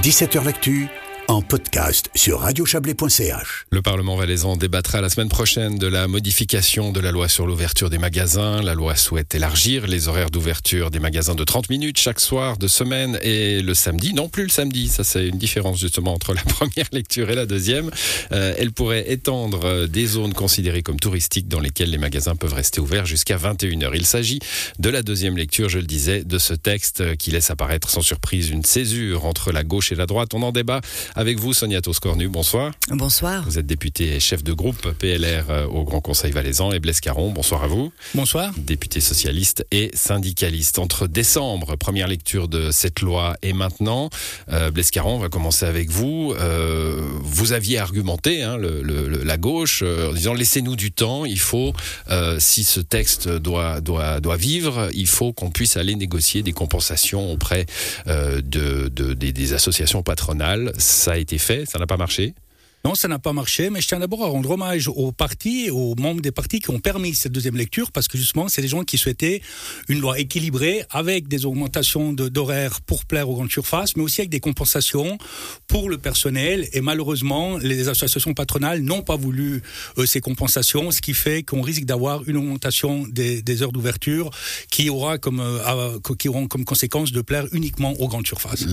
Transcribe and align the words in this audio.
17h 0.00 0.44
L'actu 0.44 0.88
en 1.30 1.42
podcast 1.42 2.10
sur 2.16 2.40
radiochablais.ch. 2.40 3.66
Le 3.70 3.82
Parlement 3.82 4.16
valaisan 4.16 4.56
débattra 4.56 5.00
la 5.00 5.08
semaine 5.08 5.28
prochaine 5.28 5.78
de 5.78 5.86
la 5.86 6.08
modification 6.08 6.90
de 6.90 6.98
la 6.98 7.12
loi 7.12 7.28
sur 7.28 7.46
l'ouverture 7.46 7.88
des 7.88 7.98
magasins. 7.98 8.60
La 8.62 8.74
loi 8.74 8.96
souhaite 8.96 9.32
élargir 9.36 9.86
les 9.86 10.08
horaires 10.08 10.30
d'ouverture 10.30 10.90
des 10.90 10.98
magasins 10.98 11.36
de 11.36 11.44
30 11.44 11.70
minutes 11.70 12.00
chaque 12.00 12.18
soir 12.18 12.58
de 12.58 12.66
semaine 12.66 13.16
et 13.22 13.62
le 13.62 13.74
samedi. 13.74 14.12
Non 14.12 14.28
plus 14.28 14.42
le 14.42 14.48
samedi, 14.48 14.88
ça 14.88 15.04
c'est 15.04 15.28
une 15.28 15.38
différence 15.38 15.78
justement 15.78 16.14
entre 16.14 16.34
la 16.34 16.42
première 16.48 16.88
lecture 16.90 17.30
et 17.30 17.36
la 17.36 17.46
deuxième. 17.46 17.92
Euh, 18.32 18.52
elle 18.58 18.72
pourrait 18.72 19.12
étendre 19.12 19.64
euh, 19.64 19.86
des 19.86 20.06
zones 20.06 20.34
considérées 20.34 20.82
comme 20.82 20.98
touristiques 20.98 21.46
dans 21.46 21.60
lesquelles 21.60 21.90
les 21.90 21.98
magasins 21.98 22.34
peuvent 22.34 22.54
rester 22.54 22.80
ouverts 22.80 23.06
jusqu'à 23.06 23.36
21h. 23.36 23.92
Il 23.94 24.06
s'agit 24.06 24.40
de 24.80 24.90
la 24.90 25.04
deuxième 25.04 25.36
lecture, 25.36 25.68
je 25.68 25.78
le 25.78 25.86
disais, 25.86 26.24
de 26.24 26.38
ce 26.38 26.54
texte 26.54 27.16
qui 27.18 27.30
laisse 27.30 27.52
apparaître 27.52 27.88
sans 27.88 28.02
surprise 28.02 28.50
une 28.50 28.64
césure 28.64 29.26
entre 29.26 29.52
la 29.52 29.62
gauche 29.62 29.92
et 29.92 29.94
la 29.94 30.06
droite. 30.06 30.34
On 30.34 30.42
en 30.42 30.50
débat 30.50 30.80
avec 31.20 31.38
vous, 31.38 31.52
Sonia 31.52 31.82
Toscornu. 31.82 32.28
Bonsoir. 32.28 32.72
Bonsoir. 32.88 33.44
Vous 33.44 33.58
êtes 33.58 33.66
député 33.66 34.16
et 34.16 34.20
chef 34.20 34.42
de 34.42 34.54
groupe 34.54 34.90
PLR 34.92 35.50
euh, 35.50 35.66
au 35.66 35.84
Grand 35.84 36.00
Conseil 36.00 36.32
valaisan. 36.32 36.72
Et 36.72 36.80
Blaise 36.80 37.00
Caron, 37.00 37.30
bonsoir 37.30 37.62
à 37.62 37.66
vous. 37.66 37.92
Bonsoir. 38.14 38.52
Député 38.56 39.00
socialiste 39.00 39.66
et 39.70 39.90
syndicaliste. 39.92 40.78
Entre 40.78 41.06
décembre, 41.06 41.76
première 41.76 42.08
lecture 42.08 42.48
de 42.48 42.70
cette 42.70 43.00
loi, 43.02 43.36
et 43.42 43.52
maintenant, 43.52 44.08
euh, 44.50 44.70
Blaise 44.70 44.90
Caron, 44.90 45.16
on 45.16 45.18
va 45.18 45.28
commencer 45.28 45.66
avec 45.66 45.90
vous. 45.90 46.34
Euh, 46.38 47.06
vous 47.22 47.52
aviez 47.52 47.78
argumenté 47.78 48.42
hein, 48.42 48.56
le, 48.56 48.80
le, 48.82 49.22
la 49.22 49.36
gauche 49.36 49.82
euh, 49.82 50.08
en 50.10 50.14
disant 50.14 50.32
laissez-nous 50.32 50.74
du 50.74 50.90
temps. 50.90 51.26
Il 51.26 51.38
faut, 51.38 51.74
euh, 52.08 52.38
si 52.40 52.64
ce 52.64 52.80
texte 52.80 53.28
doit, 53.28 53.82
doit, 53.82 54.20
doit 54.20 54.36
vivre, 54.38 54.88
il 54.94 55.06
faut 55.06 55.34
qu'on 55.34 55.50
puisse 55.50 55.76
aller 55.76 55.94
négocier 55.96 56.42
des 56.42 56.52
compensations 56.52 57.30
auprès 57.30 57.66
euh, 58.06 58.40
de, 58.40 58.88
de, 58.88 59.12
des, 59.12 59.34
des 59.34 59.52
associations 59.52 60.02
patronales. 60.02 60.72
Ça 60.78 61.09
a 61.10 61.18
été 61.18 61.38
fait, 61.38 61.66
ça 61.66 61.78
n'a 61.78 61.86
pas 61.86 61.96
marché 61.96 62.34
non, 62.84 62.94
ça 62.94 63.08
n'a 63.08 63.18
pas 63.18 63.32
marché, 63.32 63.68
mais 63.68 63.80
je 63.80 63.88
tiens 63.88 63.98
d'abord 63.98 64.24
à 64.24 64.28
rendre 64.28 64.50
hommage 64.50 64.88
aux 64.88 65.12
partis, 65.12 65.70
aux 65.70 65.94
membres 65.96 66.22
des 66.22 66.30
partis 66.30 66.60
qui 66.60 66.70
ont 66.70 66.80
permis 66.80 67.14
cette 67.14 67.32
deuxième 67.32 67.56
lecture, 67.56 67.92
parce 67.92 68.08
que 68.08 68.16
justement, 68.16 68.48
c'est 68.48 68.62
des 68.62 68.68
gens 68.68 68.84
qui 68.84 68.96
souhaitaient 68.96 69.42
une 69.88 70.00
loi 70.00 70.18
équilibrée, 70.18 70.84
avec 70.90 71.28
des 71.28 71.44
augmentations 71.44 72.12
d'horaires 72.12 72.80
pour 72.80 73.04
plaire 73.04 73.28
aux 73.28 73.34
grandes 73.34 73.50
surfaces, 73.50 73.96
mais 73.96 74.02
aussi 74.02 74.22
avec 74.22 74.30
des 74.30 74.40
compensations 74.40 75.18
pour 75.66 75.90
le 75.90 75.98
personnel. 75.98 76.68
Et 76.72 76.80
malheureusement, 76.80 77.58
les 77.58 77.88
associations 77.88 78.32
patronales 78.32 78.80
n'ont 78.80 79.02
pas 79.02 79.16
voulu 79.16 79.62
euh, 79.98 80.06
ces 80.06 80.20
compensations, 80.20 80.90
ce 80.90 81.02
qui 81.02 81.12
fait 81.12 81.42
qu'on 81.42 81.60
risque 81.60 81.84
d'avoir 81.84 82.26
une 82.28 82.38
augmentation 82.38 83.06
des, 83.08 83.62
heures 83.62 83.72
d'ouverture 83.72 84.30
qui 84.70 84.88
aura 84.88 85.18
comme 85.18 85.40
euh, 85.40 85.98
qui 86.18 86.28
auront 86.28 86.46
comme 86.46 86.64
conséquence 86.64 87.12
de 87.12 87.20
plaire 87.20 87.46
uniquement 87.52 87.92
aux 88.00 88.08
grandes 88.08 88.26
surfaces. 88.26 88.64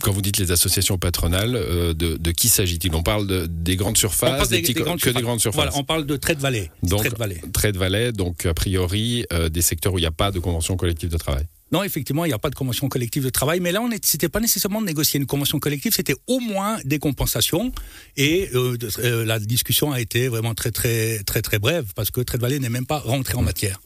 Quand 0.00 0.12
vous 0.12 0.22
dites 0.22 0.38
les 0.38 0.50
associations 0.50 0.96
patronales, 0.96 1.56
euh, 1.56 1.92
de, 1.92 2.16
de 2.16 2.30
qui 2.30 2.48
s'agit-il? 2.48 2.90
De, 3.26 3.46
des 3.46 3.76
grandes 3.76 3.98
surfaces, 3.98 4.48
des, 4.48 4.62
des, 4.62 4.72
des 4.72 4.80
grandes 4.80 5.00
que 5.00 5.10
des 5.10 5.22
grandes 5.22 5.40
surfaces. 5.40 5.56
Voilà, 5.56 5.76
on 5.76 5.84
parle 5.84 6.06
de 6.06 6.18
vallée. 6.38 6.70
Donc, 6.82 7.00
trade 7.00 7.18
vallée. 7.18 7.40
trade 7.52 7.76
vallée, 7.76 8.12
donc 8.12 8.46
a 8.46 8.54
priori 8.54 9.24
euh, 9.32 9.48
des 9.48 9.62
secteurs 9.62 9.92
où 9.92 9.98
il 9.98 10.02
n'y 10.02 10.06
a 10.06 10.10
pas 10.12 10.30
de 10.30 10.38
convention 10.38 10.76
collective 10.76 11.10
de 11.10 11.16
travail. 11.16 11.44
Non, 11.70 11.82
effectivement, 11.82 12.24
il 12.24 12.28
n'y 12.28 12.34
a 12.34 12.38
pas 12.38 12.48
de 12.48 12.54
convention 12.54 12.88
collective 12.88 13.24
de 13.24 13.30
travail, 13.30 13.60
mais 13.60 13.72
là, 13.72 13.82
on 13.82 13.90
c'était 14.02 14.28
pas 14.30 14.40
nécessairement 14.40 14.80
de 14.80 14.86
négocier 14.86 15.20
une 15.20 15.26
convention 15.26 15.58
collective, 15.58 15.92
c'était 15.94 16.14
au 16.26 16.40
moins 16.40 16.78
des 16.84 16.98
compensations. 16.98 17.72
Et 18.16 18.48
euh, 18.54 18.76
euh, 19.00 19.24
la 19.24 19.38
discussion 19.38 19.92
a 19.92 20.00
été 20.00 20.28
vraiment 20.28 20.54
très, 20.54 20.70
très, 20.70 21.22
très, 21.24 21.42
très 21.42 21.58
brève 21.58 21.92
parce 21.94 22.10
que 22.10 22.22
Trade 22.22 22.40
Valley 22.40 22.58
n'est 22.58 22.70
même 22.70 22.86
pas 22.86 22.98
rentré 22.98 23.34
en 23.34 23.42
matière. 23.42 23.80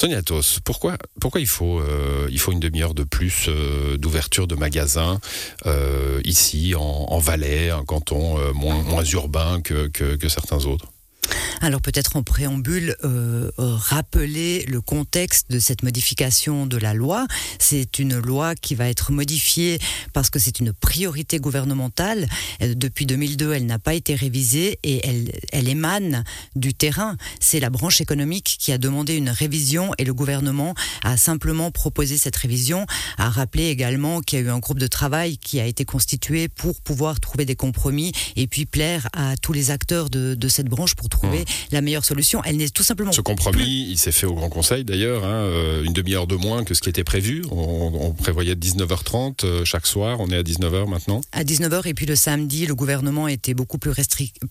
Sonia 0.00 0.22
Tos, 0.22 0.60
pourquoi, 0.64 0.96
pourquoi 1.20 1.40
il, 1.40 1.48
faut, 1.48 1.80
euh, 1.80 2.28
il 2.30 2.38
faut 2.38 2.52
une 2.52 2.60
demi-heure 2.60 2.94
de 2.94 3.02
plus 3.02 3.46
euh, 3.48 3.96
d'ouverture 3.96 4.46
de 4.46 4.54
magasins 4.54 5.18
euh, 5.66 6.20
ici, 6.24 6.76
en, 6.76 6.80
en, 6.82 7.18
Valais, 7.18 7.70
un 7.70 7.84
canton 7.84 8.38
euh, 8.38 8.52
moins, 8.52 8.80
moins 8.84 9.02
urbain 9.02 9.60
que, 9.60 9.88
que, 9.88 10.14
que 10.14 10.28
certains 10.28 10.66
autres? 10.66 10.86
Alors 11.60 11.80
peut-être 11.80 12.16
en 12.16 12.22
préambule, 12.22 12.96
euh, 13.04 13.50
rappeler 13.58 14.64
le 14.68 14.80
contexte 14.80 15.50
de 15.50 15.58
cette 15.58 15.82
modification 15.82 16.66
de 16.66 16.76
la 16.76 16.94
loi. 16.94 17.26
C'est 17.58 17.98
une 17.98 18.18
loi 18.18 18.54
qui 18.54 18.74
va 18.74 18.88
être 18.88 19.12
modifiée 19.12 19.78
parce 20.12 20.30
que 20.30 20.38
c'est 20.38 20.60
une 20.60 20.72
priorité 20.72 21.38
gouvernementale. 21.38 22.26
Depuis 22.60 23.06
2002, 23.06 23.52
elle 23.52 23.66
n'a 23.66 23.78
pas 23.78 23.94
été 23.94 24.14
révisée 24.14 24.78
et 24.82 25.06
elle, 25.52 25.68
émane 25.68 26.24
du 26.56 26.72
terrain. 26.72 27.16
C'est 27.40 27.60
la 27.60 27.70
branche 27.70 28.00
économique 28.00 28.56
qui 28.58 28.72
a 28.72 28.78
demandé 28.78 29.16
une 29.16 29.28
révision 29.28 29.90
et 29.98 30.04
le 30.04 30.14
gouvernement 30.14 30.74
a 31.02 31.16
simplement 31.16 31.70
proposé 31.70 32.16
cette 32.16 32.36
révision. 32.36 32.86
A 33.18 33.28
rappelé 33.28 33.66
également 33.66 34.20
qu'il 34.20 34.38
y 34.38 34.42
a 34.42 34.44
eu 34.46 34.50
un 34.50 34.58
groupe 34.58 34.78
de 34.78 34.86
travail 34.86 35.36
qui 35.36 35.60
a 35.60 35.66
été 35.66 35.84
constitué 35.84 36.48
pour 36.48 36.80
pouvoir 36.80 37.20
trouver 37.20 37.44
des 37.44 37.56
compromis 37.56 38.12
et 38.36 38.46
puis 38.46 38.64
plaire 38.64 39.08
à 39.12 39.36
tous 39.36 39.52
les 39.52 39.70
acteurs 39.70 40.08
de, 40.08 40.34
de 40.34 40.48
cette 40.48 40.68
branche 40.68 40.94
pour 40.94 41.08
trouver 41.08 41.17
mmh. 41.22 41.44
la 41.72 41.80
meilleure 41.80 42.04
solution. 42.04 42.42
Elle 42.44 42.56
n'est 42.56 42.68
tout 42.68 42.82
simplement. 42.82 43.12
Ce 43.12 43.20
compromis, 43.20 43.56
plus... 43.56 43.92
il 43.92 43.98
s'est 43.98 44.12
fait 44.12 44.26
au 44.26 44.34
Grand 44.34 44.48
Conseil 44.48 44.84
d'ailleurs, 44.84 45.24
hein, 45.24 45.42
euh, 45.44 45.82
une 45.82 45.92
demi-heure 45.92 46.26
de 46.26 46.36
moins 46.36 46.64
que 46.64 46.74
ce 46.74 46.80
qui 46.80 46.88
était 46.88 47.04
prévu. 47.04 47.44
On, 47.50 47.92
on 48.00 48.12
prévoyait 48.12 48.54
19h30 48.54 49.44
euh, 49.44 49.64
chaque 49.64 49.86
soir, 49.86 50.18
on 50.20 50.30
est 50.30 50.36
à 50.36 50.42
19h 50.42 50.88
maintenant. 50.88 51.20
À 51.32 51.44
19h 51.44 51.86
et 51.86 51.94
puis 51.94 52.06
le 52.06 52.16
samedi, 52.16 52.66
le 52.66 52.74
gouvernement 52.74 53.28
était 53.28 53.54
beaucoup 53.54 53.78
plus 53.78 53.92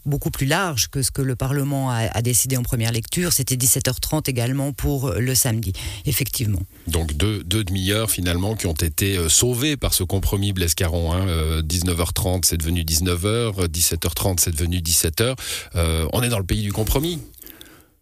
beaucoup 0.05 0.31
plus 0.31 0.45
large 0.45 0.89
que 0.89 1.01
ce 1.01 1.11
que 1.11 1.21
le 1.21 1.35
Parlement 1.35 1.89
a, 1.89 2.07
a 2.11 2.21
décidé 2.21 2.57
en 2.57 2.63
première 2.63 2.91
lecture. 2.91 3.33
C'était 3.33 3.55
17h30 3.55 4.29
également 4.29 4.73
pour 4.73 5.11
le 5.11 5.35
samedi, 5.35 5.73
effectivement. 6.05 6.59
Donc 6.87 7.13
deux, 7.13 7.43
deux 7.43 7.63
demi-heures 7.63 8.09
finalement 8.09 8.55
qui 8.55 8.67
ont 8.67 8.73
été 8.73 9.17
euh, 9.17 9.29
sauvées 9.29 9.77
par 9.77 9.93
ce 9.93 10.03
compromis 10.03 10.53
Blaise 10.53 10.73
Caron. 10.73 11.13
Hein. 11.13 11.27
Euh, 11.27 11.61
19h30 11.61 12.41
c'est 12.43 12.57
devenu 12.57 12.83
19h, 12.83 13.67
17h30 13.67 14.37
c'est 14.39 14.51
devenu 14.51 14.77
17h. 14.77 15.35
Euh, 15.75 16.07
on 16.13 16.23
est 16.23 16.29
dans 16.29 16.39
le 16.39 16.45
pays 16.45 16.56
du 16.61 16.71
compromis. 16.71 17.19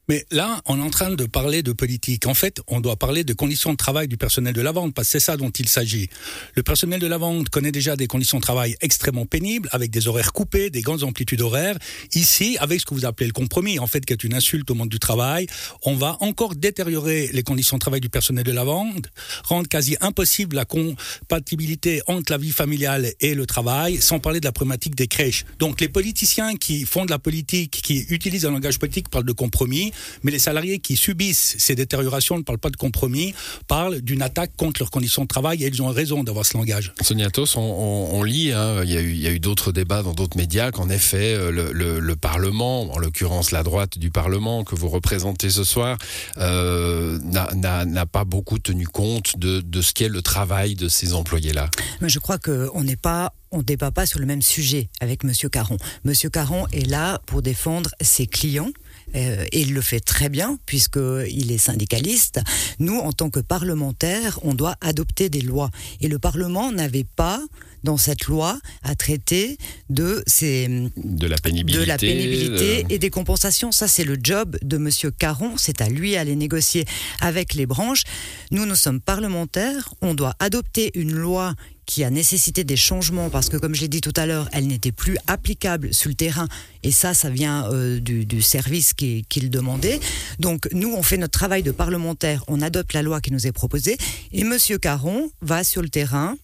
Mais 0.08 0.26
là, 0.32 0.62
on 0.66 0.80
est 0.80 0.84
en 0.84 0.90
train 0.90 1.12
de 1.12 1.26
parler 1.26 1.64
de 1.64 1.72
politique. 1.72 2.28
En 2.28 2.34
fait, 2.34 2.62
on 2.68 2.80
doit 2.80 2.96
parler 2.96 3.24
de 3.24 3.34
conditions 3.34 3.72
de 3.72 3.78
travail 3.78 4.08
du 4.08 4.18
personnel 4.18 4.54
de 4.54 4.62
la 4.62 4.72
vente, 4.72 4.94
parce 4.94 5.08
que 5.08 5.14
c'est 5.14 5.20
ça 5.20 5.36
dont 5.36 5.50
il 5.50 5.68
s'agit. 5.68 6.10
Le 6.56 6.64
personnel 6.64 7.00
de 7.00 7.08
la 7.08 7.18
vente 7.18 7.50
connaît 7.50 7.72
déjà 7.72 7.96
des 7.96 8.08
conditions 8.08 8.38
de 8.38 8.44
travail 8.44 8.76
extrêmement 8.82 9.26
pénibles, 9.26 9.68
avec 9.72 9.90
des 9.90 10.08
horaires 10.08 10.32
coupés, 10.32 10.70
des 10.70 10.82
grandes 10.82 11.04
amplitudes 11.04 11.42
horaires. 11.42 11.78
Ici, 12.14 12.58
avec 12.60 12.82
ce 12.82 12.86
que 12.86 12.94
vous 12.94 13.06
appelez 13.06 13.28
le 13.28 13.34
compromis, 13.34 13.80
en 13.80 13.88
fait, 13.88 14.06
qui 14.06 14.14
est 14.14 14.24
une 14.24 14.36
insulte 14.36 14.70
au 14.70 14.76
monde 14.76 14.90
du 14.90 15.00
travail, 15.00 15.48
on 15.84 15.96
va 15.96 16.18
encore 16.20 16.56
détériorer 16.56 17.30
les 17.34 17.44
conditions 17.44 17.78
de 17.78 17.82
travail 17.82 18.02
du 18.02 18.10
personnel 18.10 18.44
de 18.44 18.52
la 18.52 18.64
vente, 18.64 19.10
rendre 19.44 19.68
quasi 19.68 19.98
impossible 20.02 20.56
la 20.56 20.66
compatibilité 20.66 22.02
entre 22.08 22.32
la 22.32 22.38
vie 22.38 22.52
familiale 22.52 23.12
et 23.20 23.34
le 23.34 23.46
travail, 23.46 24.02
sans 24.02 24.20
parler 24.20 24.40
de 24.40 24.46
la 24.46 24.52
problématique 24.52 24.96
des 24.96 25.08
crèches. 25.08 25.46
Donc, 25.58 25.82
les 25.82 25.90
politiciens 25.90 26.56
qui 26.56 26.86
font 26.86 27.06
de 27.06 27.12
la 27.12 27.20
politique, 27.20 27.82
qui 27.82 28.06
utilisent 28.10 28.46
un 28.46 28.52
langage 28.52 28.78
politique, 28.78 29.10
parlent 29.10 29.26
de 29.26 29.32
compromis 29.32 29.94
mais 30.24 30.32
les 30.32 30.40
salariés 30.40 30.80
qui 30.80 30.96
subissent 30.96 31.56
ces 31.58 31.76
détériorations 31.76 32.38
ne 32.38 32.44
parlent 32.44 32.60
pas 32.60 32.70
de 32.70 32.78
compromis, 32.78 33.34
parlent 33.68 34.02
d'une 34.02 34.22
attaque 34.22 34.52
contre 34.58 34.82
leurs 34.82 34.92
conditions 34.92 35.24
de 35.24 35.28
travail 35.28 35.64
et 35.64 35.68
ils 35.68 35.82
ont 35.82 35.88
raison 35.88 36.24
d'avoir 36.24 36.46
ce 36.46 36.58
langage. 36.58 36.94
Sonia 37.02 37.30
Tos, 37.30 37.58
on, 37.58 37.62
on, 37.62 38.20
on 38.20 38.24
lit, 38.24 38.52
hein, 38.52 38.84
il 38.84 38.92
y 38.92 38.98
a 38.98 39.02
eu, 39.02 39.36
eu 39.36 39.40
d'autres 39.40 39.72
débats 39.72 40.04
dans 40.04 40.14
d'autres 40.14 40.38
médias 40.38 40.72
qu'en 40.72 40.90
effet 40.90 41.36
le, 41.52 41.72
le, 41.72 42.00
le, 42.00 42.16
Parlement, 42.16 42.92
en 42.94 42.98
l'occurrence 42.98 43.52
la 43.52 43.62
droite 43.62 44.00
du 44.00 44.10
Parlement 44.10 44.64
que 44.64 44.74
vous 44.74 44.88
représentez 44.90 45.50
ce 45.50 45.64
soir, 45.64 45.98
euh, 46.38 47.20
n'a 47.22 48.06
pas 48.06 48.24
beaucoup 48.24 48.58
tenu 48.58 48.88
compte 48.88 49.38
de, 49.38 49.62
de 49.62 49.82
ce 49.82 49.94
qu'est 49.94 50.10
le 50.10 50.22
travail 50.22 50.76
de 50.76 50.88
ces 50.88 51.14
employés-là. 51.14 51.70
Je 52.02 52.20
crois 52.20 52.38
qu'on 52.38 52.84
n'est 52.84 52.96
pas 52.96 53.34
on 53.52 53.60
ne 53.60 53.64
débat 53.64 53.92
pas 53.92 54.06
sur 54.06 54.20
le 54.20 54.26
même 54.26 54.42
sujet 54.42 54.90
avec 55.00 55.24
Monsieur 55.24 55.48
Caron. 55.48 55.78
Monsieur 56.04 56.30
Caron 56.30 56.68
est 56.74 56.86
là 56.86 57.22
pour 57.26 57.42
défendre 57.42 57.90
ses 58.02 58.28
clients. 58.28 58.72
Euh, 59.16 59.46
et 59.52 59.62
il 59.62 59.74
le 59.74 59.82
fait 59.82 60.00
très 60.00 60.30
bien 60.30 60.58
puisqu'il 60.66 61.52
est 61.52 61.58
syndicaliste. 61.58 62.40
Nous, 62.80 62.98
en 62.98 63.14
tant 63.14 63.30
que 63.30 63.40
parlementaires, 63.40 64.40
on 64.44 64.54
doit 64.54 64.76
adopter 64.82 65.30
des 65.30 65.42
lois. 65.42 65.70
Et 66.02 66.08
le 66.08 66.20
Parlement 66.20 66.72
n'avait 66.72 67.06
pas 67.06 67.40
dans 67.84 67.98
cette 67.98 68.26
loi 68.26 68.60
à 68.82 68.96
traiter 68.96 69.58
de 69.90 70.24
ces 70.26 70.68
de 70.98 71.28
la 71.28 71.38
pénibilité, 71.38 71.80
de 71.80 71.86
la 71.86 71.98
pénibilité 71.98 72.84
de... 72.84 72.94
et 72.94 72.98
des 72.98 73.10
compensations. 73.12 73.72
Ça, 73.72 73.88
c'est 73.88 74.04
le 74.04 74.18
job 74.22 74.58
de 74.64 74.78
Monsieur 74.78 75.12
Caron. 75.12 75.54
C'est 75.58 75.82
à 75.82 75.88
lui 75.88 76.16
à 76.16 76.24
les 76.24 76.36
négocier 76.36 76.86
avec 77.22 77.54
les 77.54 77.68
branches. 77.68 78.04
Nous, 78.52 78.66
nous 78.66 78.76
sommes 78.76 79.00
parlementaires. 79.00 79.94
On 80.02 80.16
doit 80.16 80.34
adopter 80.40 80.92
une 80.96 81.14
loi 81.14 81.54
qui 81.86 82.04
a 82.04 82.10
nécessité 82.10 82.64
des 82.64 82.76
changements 82.76 83.30
parce 83.30 83.50
que, 83.50 83.58
comme 83.58 83.76
je 83.76 83.82
l'ai 83.82 83.88
dit 83.88 84.02
tout 84.02 84.14
à 84.16 84.26
l'heure, 84.26 84.50
elle 84.52 84.68
n'était 84.68 84.92
plus 84.92 85.18
applicable 85.28 85.94
sur 85.94 86.10
le 86.10 86.16
terrain. 86.16 86.48
Et 86.84 86.92
ça, 86.92 87.14
ça 87.14 87.30
vient 87.30 87.70
euh, 87.72 88.00
du, 88.00 88.26
du, 88.26 88.42
service 88.42 88.94
qu'il 88.94 89.26
qui 89.26 89.40
le 89.40 89.50
demandait. 89.50 90.00
Donc, 90.40 90.68
nous, 90.72 90.94
on 90.94 91.04
fait 91.04 91.18
notre 91.18 91.38
travail 91.38 91.64
de 91.64 91.72
parlementaire, 91.72 92.44
on 92.48 92.62
adopte 92.62 92.94
la 92.94 93.02
loi 93.02 93.22
qui 93.22 93.32
nous 93.32 93.48
est 93.48 93.52
proposée. 93.52 93.98
Et 94.32 94.44
Monsieur 94.44 94.78
Caron 94.78 95.30
va 95.42 95.64
sur 95.64 95.82
le 95.82 95.90
terrain. 95.90 96.36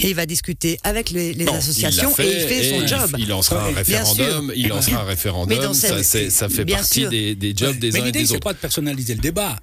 Et 0.00 0.08
il 0.08 0.14
va 0.14 0.24
discuter 0.24 0.78
avec 0.82 1.10
les, 1.10 1.34
les 1.34 1.44
non, 1.44 1.56
associations 1.56 2.10
il 2.18 2.24
et 2.24 2.42
il 2.42 2.48
fait 2.48 2.70
son 2.70 2.80
il, 2.80 2.88
job. 2.88 3.16
Il 3.18 3.28
lancera 3.28 3.66
un 3.66 3.74
référendum. 3.74 4.50
Il 4.56 4.68
lancera 4.68 5.02
un 5.02 5.04
référendum. 5.04 5.74
Ça, 5.74 6.02
ça, 6.02 6.48
fait 6.48 6.64
partie 6.64 7.06
des, 7.06 7.34
des, 7.34 7.54
jobs 7.54 7.78
des 7.78 7.90
mais 7.90 8.00
uns 8.00 8.06
et 8.06 8.12
des 8.12 8.20
autres. 8.20 8.20
Mais 8.20 8.20
l'idée, 8.20 8.26
c'est 8.26 8.42
pas 8.42 8.54
de 8.54 8.58
personnaliser 8.58 9.14
le 9.14 9.20
débat 9.20 9.56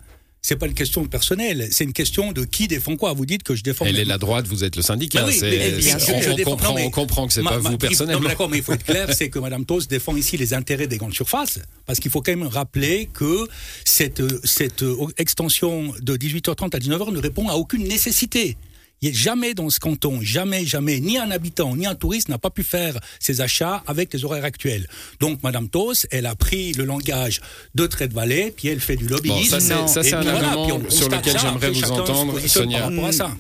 c'est 0.44 0.56
pas 0.56 0.66
une 0.66 0.74
question 0.74 1.04
de 1.04 1.08
personnel, 1.08 1.68
c'est 1.72 1.84
une 1.84 1.94
question 1.94 2.32
de 2.32 2.46
qui 2.46 2.68
défend 2.68 2.98
quoi. 2.98 3.14
Vous 3.14 3.28
dites 3.28 3.44
que 3.44 3.54
je 3.56 3.62
défends. 3.62 3.86
Elle 3.86 4.00
est 4.00 4.06
la 4.06 4.18
droite, 4.18 4.48
vous 4.48 4.64
êtes 4.64 4.76
le 4.76 4.82
syndicat. 4.82 5.24
Oui, 5.26 5.40
bien 5.40 6.00
sûr, 6.00 6.16
on, 6.16 6.44
comprend, 6.44 6.70
non, 6.70 6.76
mais- 6.76 6.86
on 6.86 6.90
comprend 6.90 7.28
que 7.28 7.34
c'est 7.34 7.44
pas 7.44 7.60
vous 7.60 7.78
personnellement. 7.78 8.22
mais 8.22 8.30
D'accord, 8.30 8.50
mais 8.50 8.58
il 8.58 8.64
faut 8.64 8.74
être 8.74 8.84
clair, 8.84 9.14
c'est 9.14 9.30
que 9.30 9.38
Mme 9.38 9.66
Tos 9.66 9.82
défend 9.82 10.16
ici 10.16 10.38
les 10.38 10.56
intérêts 10.56 10.88
des 10.88 10.98
grandes 10.98 11.14
surfaces, 11.14 11.60
parce 11.86 12.00
qu'il 12.00 12.10
faut 12.10 12.22
quand 12.22 12.36
même 12.36 12.48
rappeler 12.48 13.08
que 13.14 13.48
cette, 13.86 14.24
cette 14.46 14.82
euh, 14.82 15.08
extension 15.20 15.94
de 16.02 16.18
18h30 16.18 16.76
à 16.76 16.80
19h 16.80 17.12
ne 17.14 17.20
répond 17.20 17.48
à 17.48 17.54
aucune 17.54 17.84
nécessité. 17.88 18.58
Jamais 19.04 19.56
dans 19.56 19.70
ce 19.72 19.80
canton, 19.80 20.20
jamais, 20.22 20.64
jamais, 20.64 21.00
ni 21.00 21.18
un 21.18 21.32
habitant, 21.32 21.76
ni 21.76 21.88
un 21.88 21.96
touriste 21.96 22.30
n'a 22.30 22.38
pas 22.38 22.52
pu 22.52 22.62
faire 22.62 23.00
ses 23.20 23.42
achats 23.42 23.82
avec 23.88 24.14
les 24.14 24.24
horaires 24.26 24.46
actuels. 24.46 24.88
Donc, 25.20 25.42
Madame 25.42 25.70
Tos, 25.70 26.06
elle 26.12 26.28
a 26.28 26.36
pris 26.36 26.74
le 26.74 26.86
langage 26.86 27.42
de 27.74 27.88
Trade 27.88 28.14
Valley, 28.14 28.54
puis 28.56 28.68
elle 28.68 28.80
fait 28.80 28.96
du 28.96 29.08
Bon, 29.08 29.16
lobbyisme. 29.16 29.60
ça 29.60 29.88
ça, 29.88 30.04
c'est 30.04 30.14
un 30.14 30.22
voilà, 30.22 30.52
argument 30.52 30.88
sur 30.90 31.10
lequel 31.10 31.36
j'aimerais 31.40 31.72
vous 31.72 31.92
entendre, 31.92 32.40
Sonia. 32.48 32.90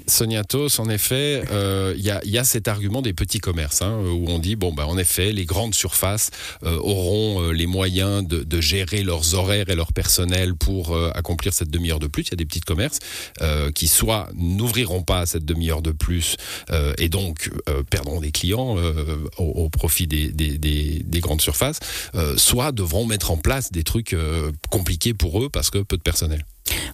Sonia 0.07 0.43
Tos, 0.43 0.79
en 0.79 0.89
effet, 0.89 1.43
euh, 1.51 1.93
il 1.95 2.03
y, 2.03 2.09
a, 2.09 2.21
il 2.25 2.31
y 2.31 2.39
a 2.39 2.43
cet 2.43 2.67
argument 2.67 3.03
des 3.03 3.13
petits 3.13 3.39
commerces, 3.39 3.83
hein, 3.83 3.99
où 4.03 4.31
on 4.31 4.39
dit, 4.39 4.55
bon, 4.55 4.73
bah, 4.73 4.87
en 4.87 4.97
effet, 4.97 5.31
les 5.31 5.45
grandes 5.45 5.75
surfaces 5.75 6.31
euh, 6.63 6.75
auront 6.77 7.43
euh, 7.43 7.51
les 7.51 7.67
moyens 7.67 8.25
de, 8.27 8.43
de 8.43 8.61
gérer 8.61 9.03
leurs 9.03 9.35
horaires 9.35 9.69
et 9.69 9.75
leur 9.75 9.93
personnel 9.93 10.55
pour 10.55 10.97
accomplir 11.15 11.53
cette 11.53 11.69
demi-heure 11.69 11.99
de 11.99 12.07
plus. 12.07 12.23
Il 12.23 12.31
y 12.31 12.33
a 12.33 12.37
des 12.37 12.45
petits 12.45 12.61
commerces 12.61 12.97
qui 13.75 13.87
soit 13.87 14.29
n'ouvriront 14.35 15.03
pas 15.03 15.25
cette 15.25 15.45
demi-heure 15.53 15.81
de 15.81 15.92
plus 15.92 16.36
euh, 16.71 16.94
et 16.98 17.09
donc 17.09 17.50
euh, 17.69 17.83
perdront 17.83 18.19
des 18.21 18.31
clients 18.31 18.77
euh, 18.77 19.18
au, 19.38 19.69
profit 19.69 20.07
des, 20.07 20.31
des, 20.31 20.57
des- 20.57 21.01
des 21.06 21.19
grandes 21.19 21.42
surfaces, 21.42 21.80
soit 22.38 22.71
devront 22.71 23.06
mettre 23.06 23.31
en 23.31 23.38
place 23.38 23.71
des 23.71 23.83
trucs 23.83 24.15
compliqués 24.69 25.13
pour 25.13 25.42
eux 25.44 25.50
parce 25.50 25.69
que 25.69 25.80
peu 25.80 25.98
de 25.98 26.01
personnel. 26.01 26.45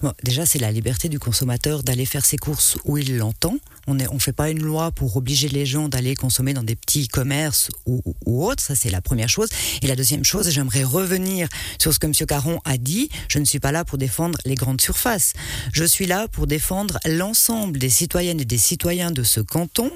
Bon, 0.01 0.13
déjà, 0.23 0.45
c'est 0.45 0.59
la 0.59 0.71
liberté 0.71 1.09
du 1.09 1.19
consommateur 1.19 1.83
d'aller 1.83 2.05
faire 2.05 2.25
ses 2.25 2.37
courses 2.37 2.77
où 2.85 2.97
il 2.97 3.17
l'entend. 3.17 3.57
On 3.87 3.93
ne 3.93 4.19
fait 4.19 4.33
pas 4.33 4.49
une 4.49 4.61
loi 4.61 4.91
pour 4.91 5.15
obliger 5.15 5.47
les 5.47 5.65
gens 5.65 5.87
d'aller 5.89 6.15
consommer 6.15 6.53
dans 6.53 6.63
des 6.63 6.75
petits 6.75 7.07
commerces 7.07 7.69
ou, 7.85 8.01
ou 8.25 8.45
autres. 8.45 8.61
Ça, 8.61 8.75
c'est 8.75 8.89
la 8.89 9.01
première 9.01 9.29
chose. 9.29 9.49
Et 9.81 9.87
la 9.87 9.95
deuxième 9.95 10.23
chose, 10.23 10.49
j'aimerais 10.49 10.83
revenir 10.83 11.47
sur 11.79 11.93
ce 11.93 11.99
que 11.99 12.07
M. 12.07 12.13
Caron 12.27 12.59
a 12.65 12.77
dit. 12.77 13.09
Je 13.29 13.39
ne 13.39 13.45
suis 13.45 13.59
pas 13.59 13.71
là 13.71 13.85
pour 13.85 13.97
défendre 13.97 14.37
les 14.45 14.55
grandes 14.55 14.81
surfaces. 14.81 15.33
Je 15.73 15.83
suis 15.83 16.05
là 16.05 16.27
pour 16.27 16.47
défendre 16.47 16.99
l'ensemble 17.05 17.79
des 17.79 17.89
citoyennes 17.89 18.41
et 18.41 18.45
des 18.45 18.57
citoyens 18.57 19.11
de 19.11 19.23
ce 19.23 19.39
canton 19.39 19.91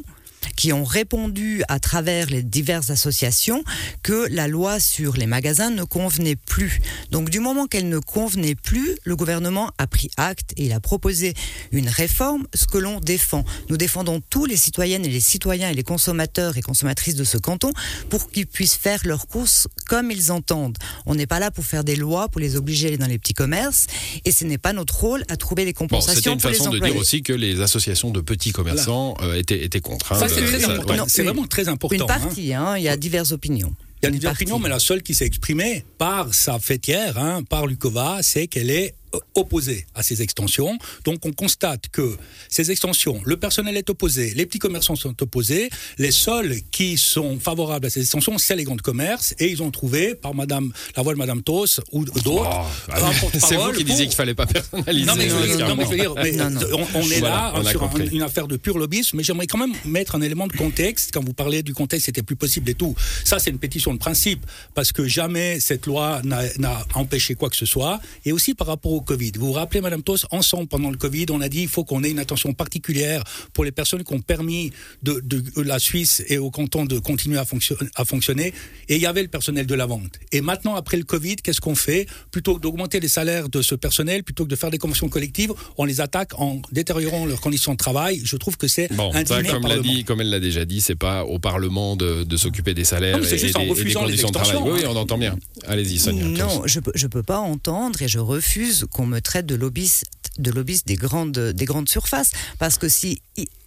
qui 0.56 0.74
ont 0.74 0.84
répondu 0.84 1.64
à 1.68 1.80
travers 1.80 2.28
les 2.30 2.44
diverses 2.44 2.90
associations 2.90 3.64
que 4.04 4.28
la 4.32 4.48
loi 4.48 4.80
sur 4.80 5.16
les 5.18 5.26
magasins 5.28 5.70
ne 5.70 5.84
convenait 5.84 6.36
plus. 6.36 6.80
Donc 7.12 7.30
du 7.30 7.40
moment 7.40 7.68
qu'elle 7.68 7.90
ne 7.90 8.00
convenait 8.00 8.56
plus, 8.56 8.96
le 9.04 9.16
gouvernement 9.16 9.72
a 9.78 9.88
pris 9.88 10.10
acte 10.18 10.52
et 10.58 10.66
il 10.66 10.74
a 10.74 10.80
proposé 10.80 11.34
une 11.72 11.88
réforme, 11.90 12.48
ce 12.54 12.66
que 12.66 12.78
l'on 12.78 13.00
défend. 13.00 13.44
Nous 13.70 13.78
défendons 13.78 14.22
tous 14.30 14.46
les 14.46 14.58
citoyennes 14.58 15.06
et 15.06 15.10
les 15.10 15.20
citoyens 15.20 15.70
et 15.70 15.74
les 15.74 15.84
consommateurs 15.84 16.58
et 16.58 16.62
consommatrices 16.62 17.16
de 17.16 17.24
ce 17.24 17.38
canton 17.38 17.72
pour 18.10 18.30
qu'ils 18.30 18.48
puissent 18.48 18.76
faire 18.76 19.00
leurs 19.06 19.28
courses 19.28 19.68
comme 19.88 20.12
ils 20.12 20.32
entendent. 20.32 20.78
On 21.06 21.16
n'est 21.16 21.28
pas 21.28 21.40
là 21.40 21.52
pour 21.52 21.66
faire 21.66 21.84
des 21.84 21.96
lois, 21.96 22.28
pour 22.30 22.42
les 22.42 22.56
obliger 22.56 22.86
à 22.86 22.90
aller 22.90 22.98
dans 22.98 23.08
les 23.08 23.20
petits 23.20 23.34
commerces 23.34 23.88
et 24.26 24.32
ce 24.32 24.44
n'est 24.46 24.58
pas 24.58 24.74
notre 24.74 24.96
rôle 25.00 25.24
à 25.30 25.38
trouver 25.38 25.66
des 25.66 25.74
Bon, 25.74 25.88
compensations 25.88 26.16
c'était 26.16 26.32
une 26.34 26.40
pour 26.40 26.50
les 26.50 26.58
façon 26.58 26.70
de 26.72 26.80
dire 26.80 26.96
aussi 26.96 27.24
que 27.24 27.34
les 27.34 27.62
associations 27.62 28.12
de 28.12 28.22
petits 28.22 28.52
commerçants 28.52 29.16
euh, 29.22 29.36
étaient, 29.36 29.64
étaient 29.64 29.80
contre. 29.80 30.12
hein. 30.12 30.20
Ça, 30.20 30.28
c'est 30.48 31.22
une- 31.22 31.28
vraiment 31.28 31.48
très 31.48 31.68
important. 31.68 31.96
Une 31.96 32.02
hein. 32.04 32.06
partie, 32.20 32.54
hein, 32.54 32.78
il 32.78 32.84
y 32.84 32.90
a 32.90 32.98
diverses 32.98 33.32
opinions. 33.32 33.74
Il 34.02 34.06
y 34.06 34.08
a 34.08 34.10
Une 34.10 34.16
opinions, 34.28 34.56
partie. 34.56 34.64
mais 34.64 34.70
la 34.70 34.80
seule 34.80 35.04
qui 35.04 35.14
s'est 35.14 35.26
exprimée 35.26 35.86
par 35.98 36.34
sa 36.34 36.58
fêtière, 36.60 37.18
hein, 37.20 37.44
par 37.48 37.68
Lucova, 37.68 38.20
c'est 38.24 38.48
qu'elle 38.48 38.72
est 38.72 38.96
euh, 39.16 39.20
opposée 39.36 39.86
à 39.96 40.04
ces 40.04 40.22
extensions. 40.22 40.78
Donc 41.06 41.26
on 41.26 41.32
constate 41.32 41.88
que 41.92 42.18
ces 42.50 42.72
extensions, 42.72 43.22
le 43.26 43.38
personnel 43.38 43.78
est 43.78 43.90
opposé, 43.90 44.34
les 44.36 44.46
petits 44.46 44.60
commerçants 44.60 44.96
sont 44.96 45.22
opposés, 45.22 45.70
les 45.98 46.12
seuls 46.12 46.56
qui 46.72 46.98
sont 46.98 47.40
favorables 47.40 47.86
à 47.88 47.90
ces 47.90 48.02
extensions, 48.02 48.38
c'est 48.38 48.56
les 48.56 48.64
grands 48.64 48.76
commerces, 48.78 49.34
et 49.40 49.50
ils 49.50 49.62
ont 49.64 49.72
trouvé, 49.72 50.16
par 50.16 50.34
Madame, 50.34 50.72
la 50.96 51.04
voix 51.04 51.14
de 51.14 51.18
Madame 51.18 51.42
Tos 51.42 51.80
ou 51.92 52.06
d'autres, 52.06 52.50
Oh, 52.52 52.92
un 52.92 53.12
c'est 53.40 53.56
vous 53.56 53.72
qui 53.72 53.84
disiez 53.84 54.06
pour- 54.06 54.10
qu'il 54.10 54.16
fallait 54.16 54.34
pas 54.36 54.46
personnaliser. 54.46 55.06
non 55.06 55.16
mais, 55.16 55.30
je 55.30 55.36
veux 55.36 55.42
dire, 55.46 55.52
Oscar 55.56 55.70
non, 55.70 55.76
mais 55.76 55.86
je 55.86 55.90
veux 55.90 55.98
dire, 55.98 56.14
mais, 56.16 56.32
Non, 56.34 56.50
non. 56.50 56.62
on, 56.94 57.00
on 57.00 57.12
est 57.12 57.20
Voilà, 57.20 57.36
là 57.36 57.54
on 57.56 57.64
sur 57.64 57.84
un- 57.84 57.90
une 58.12 58.22
affaire 58.22 58.48
de 58.48 58.58
pur 58.58 58.78
lobbyisme, 58.78 59.18
mais 59.18 59.24
j'aimerais 59.24 59.48
quand 59.48 59.58
même 59.58 59.74
mettre 59.86 60.16
un 60.16 60.22
élément 60.22 60.48
de 60.48 60.54
contexte. 60.54 61.12
Quand 61.14 61.24
vous 61.24 61.34
parlez 61.34 61.64
du 61.64 61.74
contexte, 61.74 62.06
c'était 62.08 62.24
plus 62.24 62.36
possible 62.36 62.70
et 62.70 62.74
tout. 62.76 62.96
Ça, 63.24 63.40
c'est 63.40 63.50
une 63.50 63.60
pétition 63.60 63.94
de 63.94 64.00
principe, 64.00 64.46
parce 64.74 64.92
que 64.92 65.08
jamais 65.08 65.60
cette 65.60 65.86
loi 65.86 66.22
n'a 66.24 66.42
n'a 66.58 66.86
empêché 66.96 67.36
quoi 67.36 67.50
que 67.50 67.56
ce 67.56 67.66
soit. 67.66 68.00
Et 68.26 68.32
aussi 68.32 68.54
par 68.54 68.68
rapport 68.68 68.92
au 68.92 69.01
Covid. 69.02 69.32
Vous 69.38 69.48
vous 69.48 69.52
rappelez, 69.54 69.82
Madame 69.82 70.04
Tos, 70.04 70.26
ensemble 70.32 70.68
pendant 70.68 70.90
le 70.92 70.98
Covid, 70.98 71.26
on 71.32 71.42
a 71.42 71.50
dit 71.50 71.62
il 71.64 71.68
faut 71.68 71.84
qu'on 71.84 72.04
ait 72.04 72.12
une 72.12 72.20
attention 72.20 72.54
particulière 72.54 73.24
pour 73.54 73.64
les 73.64 73.72
personnes 73.72 74.04
qui 74.04 74.14
ont 74.14 74.22
permis 74.22 74.72
de, 75.04 75.20
de 75.24 75.62
la 75.62 75.80
Suisse 75.80 76.24
et 76.28 76.38
au 76.38 76.50
canton 76.52 76.86
de 76.86 77.00
continuer 77.00 77.38
à, 77.38 77.46
fonction- 77.46 77.76
à 77.96 78.06
fonctionner. 78.06 78.54
Et 78.90 78.96
il 78.96 79.02
y 79.02 79.06
avait 79.06 79.22
le 79.22 79.28
personnel 79.28 79.66
de 79.66 79.76
la 79.76 79.86
vente. 79.86 80.20
Et 80.32 80.42
maintenant, 80.42 80.76
après 80.76 80.98
le 80.98 81.04
Covid, 81.04 81.38
qu'est-ce 81.38 81.62
qu'on 81.62 81.76
fait? 81.76 82.08
Plutôt 82.32 82.56
que 82.56 82.62
d'augmenter 82.62 83.00
les 83.00 83.08
salaires 83.08 83.50
de 83.50 83.62
ce 83.62 83.76
personnel, 83.76 84.24
plutôt 84.24 84.46
que 84.46 84.50
de 84.50 84.56
faire 84.56 84.72
des 84.72 84.78
conventions 84.78 85.10
collectives, 85.10 85.54
on 85.78 85.86
les 85.86 86.02
attaque 86.02 86.40
en 86.40 86.62
détériorant 86.72 87.26
leurs 87.26 87.42
conditions 87.42 87.74
de 87.74 87.78
travail. 87.78 88.22
Je 88.24 88.36
trouve 88.38 88.58
que 88.58 88.68
c'est 88.68 88.92
Bon, 88.94 89.12
ça, 89.26 89.44
comme 89.44 89.68
l'a 89.68 89.80
dit, 89.80 90.04
comme 90.04 90.22
elle 90.22 90.30
l'a 90.30 90.40
déjà 90.40 90.66
dit, 90.66 90.82
c'est 90.82 90.96
pas 90.96 91.24
au 91.26 91.40
Parlement 91.40 91.96
de, 91.96 92.24
de 92.24 92.38
s'occuper 92.38 92.74
des 92.74 92.84
salaires 92.84 93.18
Non, 93.18 93.24
c'est 93.24 93.36
et, 93.36 93.40
juste 93.40 93.56
en 93.56 93.60
des, 93.60 93.66
et 93.66 93.68
des 93.68 93.72
refusant 93.74 94.02
les 94.02 94.06
conditions 94.08 94.30
de 94.30 94.34
travail. 94.34 94.58
Oui, 94.64 94.72
oui, 94.82 94.86
on 94.88 94.96
entend 94.96 95.18
bien. 95.18 95.38
Allez-y, 95.68 95.98
Sonia. 96.00 96.26
Non, 96.26 96.64
je 96.66 96.80
je 96.96 97.08
peux 97.08 97.24
pas 97.24 97.40
entendre 97.40 98.02
et 98.02 98.08
je 98.08 98.20
refuse 98.20 98.86
qu'on 98.92 99.06
me 99.06 99.20
traite 99.22 99.46
de 99.46 99.56
lobbyiste, 99.56 100.06
de 100.38 100.52
lobbyiste 100.52 100.88
des 100.88 100.96
grandes, 100.96 101.38
des 101.54 101.66
grandes 101.66 101.90
surfaces. 101.90 102.32
Parce 102.60 102.78
que 102.78 102.90
si 102.90 103.22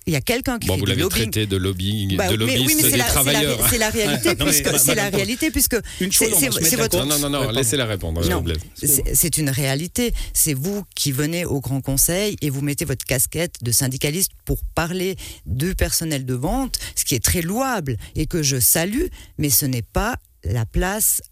il 0.06 0.12
y 0.12 0.16
a 0.16 0.20
quelqu'un 0.20 0.58
qui 0.58 0.66
Bon, 0.68 0.74
fait 0.74 0.80
vous 0.80 0.86
l'avez 0.86 1.08
traité 1.08 1.46
de 1.46 1.56
lobbying, 1.56 2.16
Bah, 2.18 2.26
de 2.28 2.32
mais 2.32 2.56
lobbyiste 2.58 2.66
oui, 2.66 2.74
mais 2.76 2.82
c'est 2.82 2.90
des 2.90 2.96
la, 2.98 3.04
c'est 3.04 3.14
la- 3.14 3.22
travailleurs. 3.22 3.68
c'est 3.70 3.78
la 3.78 3.88
réalité, 3.90 4.28
Non, 4.38 4.44
mais, 4.44 4.50
puisque 4.52 4.78
c'est 4.78 4.94
la 4.94 5.08
réalité, 5.08 5.50
puisque 5.50 5.76
une 6.00 6.12
chose, 6.12 6.28
c'est- 6.38 6.76
votre. 6.76 7.06
Non, 7.06 7.18
non, 7.18 7.30
non, 7.30 7.50
laissez-la 7.50 7.86
répondre, 7.86 8.22
Non. 8.28 8.42
Blaise. 8.42 8.58
C'est 8.74 9.14
c'est 9.16 9.38
une 9.38 9.48
réalité. 9.48 10.12
C'est 10.34 10.52
vous 10.52 10.84
qui 10.94 11.10
venez 11.10 11.46
au 11.46 11.60
Grand 11.60 11.80
Conseil 11.80 12.36
et 12.42 12.50
vous 12.50 12.60
mettez 12.60 12.84
votre 12.84 13.06
casquette 13.06 13.54
de 13.62 13.72
syndicaliste 13.72 14.32
pour 14.44 14.58
parler 14.74 15.16
du 15.46 15.74
personnel 15.74 16.26
de 16.26 16.34
vente, 16.34 16.78
ce 16.96 17.06
qui 17.06 17.14
est 17.14 17.24
très 17.24 17.40
louable 17.40 17.96
et 18.14 18.26
que 18.26 18.42
je 18.42 18.60
salue, 18.60 19.06
mais 19.38 19.48
ce 19.48 19.64
n'est 19.64 19.80
pas 19.82 20.16
la 20.44 20.66
place 20.66 21.22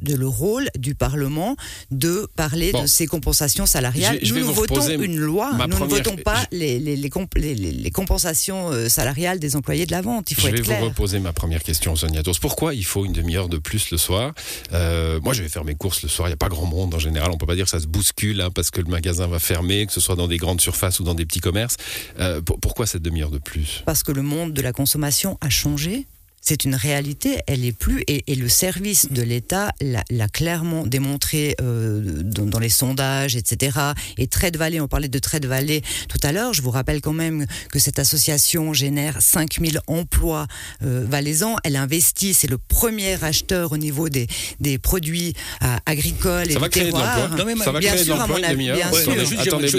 de 0.00 0.14
le 0.14 0.26
rôle 0.26 0.68
du 0.78 0.94
Parlement 0.94 1.56
de 1.90 2.28
parler 2.36 2.72
Bon. 2.72 2.82
de 2.82 2.86
ces 2.86 3.06
compensations 3.06 3.66
salariales. 3.66 4.18
Je- 4.22 4.26
je 4.26 4.34
nous, 4.34 4.52
votons 4.52 4.88
une 4.88 5.16
loi, 5.18 5.52
nous 5.58 5.66
ne 5.68 5.74
votons 5.84 6.16
pas 6.16 6.46
les, 6.52 6.78
les, 6.78 6.96
les, 6.96 7.08
comp- 7.10 7.34
les- 7.36 7.90
compensations 7.90 8.70
euh, 8.70 8.88
salariales 8.88 9.38
des 9.38 9.56
employés 9.56 9.86
de 9.86 9.92
la 9.92 10.02
vente. 10.02 10.30
Il 10.30 10.34
faut 10.34 10.42
Je 10.42 10.48
être 10.48 10.56
vais 10.58 10.62
clair. 10.62 10.80
vous 10.80 10.86
reposer 10.88 11.18
ma 11.20 11.32
première 11.32 11.62
question, 11.62 11.94
Sonia 11.96 12.22
Tos. 12.22 12.32
Pourquoi 12.40 12.74
il 12.74 12.84
faut 12.84 13.04
une 13.04 13.12
demi-heure 13.12 13.48
de 13.48 13.58
plus 13.58 13.90
le 13.90 13.98
soir? 13.98 14.32
Euh, 14.72 15.20
Moi, 15.22 15.32
je 15.34 15.42
vais 15.42 15.48
faire 15.48 15.64
mes 15.64 15.74
courses 15.74 16.02
le 16.02 16.08
soir. 16.08 16.28
Il 16.28 16.30
n'y 16.30 16.34
a 16.34 16.38
pas 16.38 16.48
grand 16.48 16.66
monde 16.66 16.94
en 16.94 16.98
général. 16.98 17.30
On 17.32 17.36
peut 17.38 17.46
pas 17.46 17.54
dire 17.54 17.64
que 17.64 17.70
ça 17.70 17.80
se 17.80 17.86
bouscule 17.86 18.40
hein, 18.40 18.50
parce 18.54 18.70
que 18.70 18.80
le 18.80 18.88
magasin 18.90 19.26
va 19.26 19.38
fermer, 19.38 19.86
que 19.86 19.92
ce 19.92 20.00
soit 20.00 20.16
dans 20.16 20.28
des 20.28 20.38
grandes 20.38 20.60
surfaces 20.60 21.00
ou 21.00 21.04
dans 21.04 21.14
des 21.14 21.26
petits 21.26 21.40
commerces. 21.40 21.76
Euh, 22.18 22.40
pour- 22.40 22.58
pourquoi 22.60 22.86
cette 22.86 23.02
demi-heure 23.02 23.30
de 23.30 23.38
plus? 23.38 23.82
Parce 23.86 24.02
que 24.02 24.12
le 24.12 24.22
monde 24.22 24.52
de 24.52 24.62
la 24.62 24.72
consommation 24.72 25.38
a 25.40 25.48
changé. 25.50 26.06
C'est 26.44 26.64
une 26.64 26.74
réalité, 26.74 27.38
elle 27.46 27.64
est 27.64 27.70
plus 27.70 28.02
et, 28.08 28.24
et 28.26 28.34
le 28.34 28.48
service 28.48 29.10
de 29.12 29.22
l'État 29.22 29.72
l'a 29.80 30.02
l'a 30.10 30.26
clairement 30.28 30.84
démontré 30.84 31.54
euh, 31.60 32.00
dans, 32.24 32.44
dans 32.44 32.58
les 32.58 32.68
sondages, 32.68 33.36
etc. 33.36 33.78
Et 34.18 34.26
Trade 34.26 34.56
Valley, 34.56 34.80
on 34.80 34.88
parlait 34.88 35.06
de 35.08 35.18
Trade 35.20 35.46
Valley 35.46 35.82
tout 36.08 36.18
à 36.24 36.32
l'heure. 36.32 36.52
Je 36.52 36.60
vous 36.60 36.72
rappelle 36.72 37.00
quand 37.00 37.12
même 37.12 37.46
que 37.70 37.78
cette 37.78 38.00
association 38.00 38.72
génère 38.72 39.22
5000 39.22 39.80
emplois 39.86 40.48
euh, 40.84 41.06
valaisans. 41.08 41.54
Elle 41.62 41.76
investit, 41.76 42.34
c'est 42.34 42.48
le 42.50 42.58
premier 42.58 43.22
acheteur 43.22 43.70
au 43.70 43.76
niveau 43.76 44.08
des, 44.08 44.26
des 44.58 44.78
produits 44.78 45.34
euh, 45.62 45.76
agricoles 45.86 46.50
et 46.50 46.54
Ça 46.54 46.58
va 46.58 46.68
créer 46.68 46.86
de 46.86 46.90
terroir. 46.90 47.18
l'emploi. 47.20 47.38
Non, 47.38 47.44
mais 47.56 47.64
Ça 47.64 47.70
va 47.70 47.78
bien 47.78 47.90
créer 47.90 48.00
de 48.00 48.04
sûr, 48.06 48.14
à 48.16 48.18
l'emploi 48.18 48.40
une 48.40 48.50
demi-heure. 48.50 48.76
bien 48.76 48.90
Ouais, 48.90 49.02
sûr. 49.02 49.12
mais 49.16 49.24
Juste, 49.26 49.46
Attendez, 49.46 49.68
je- 49.68 49.78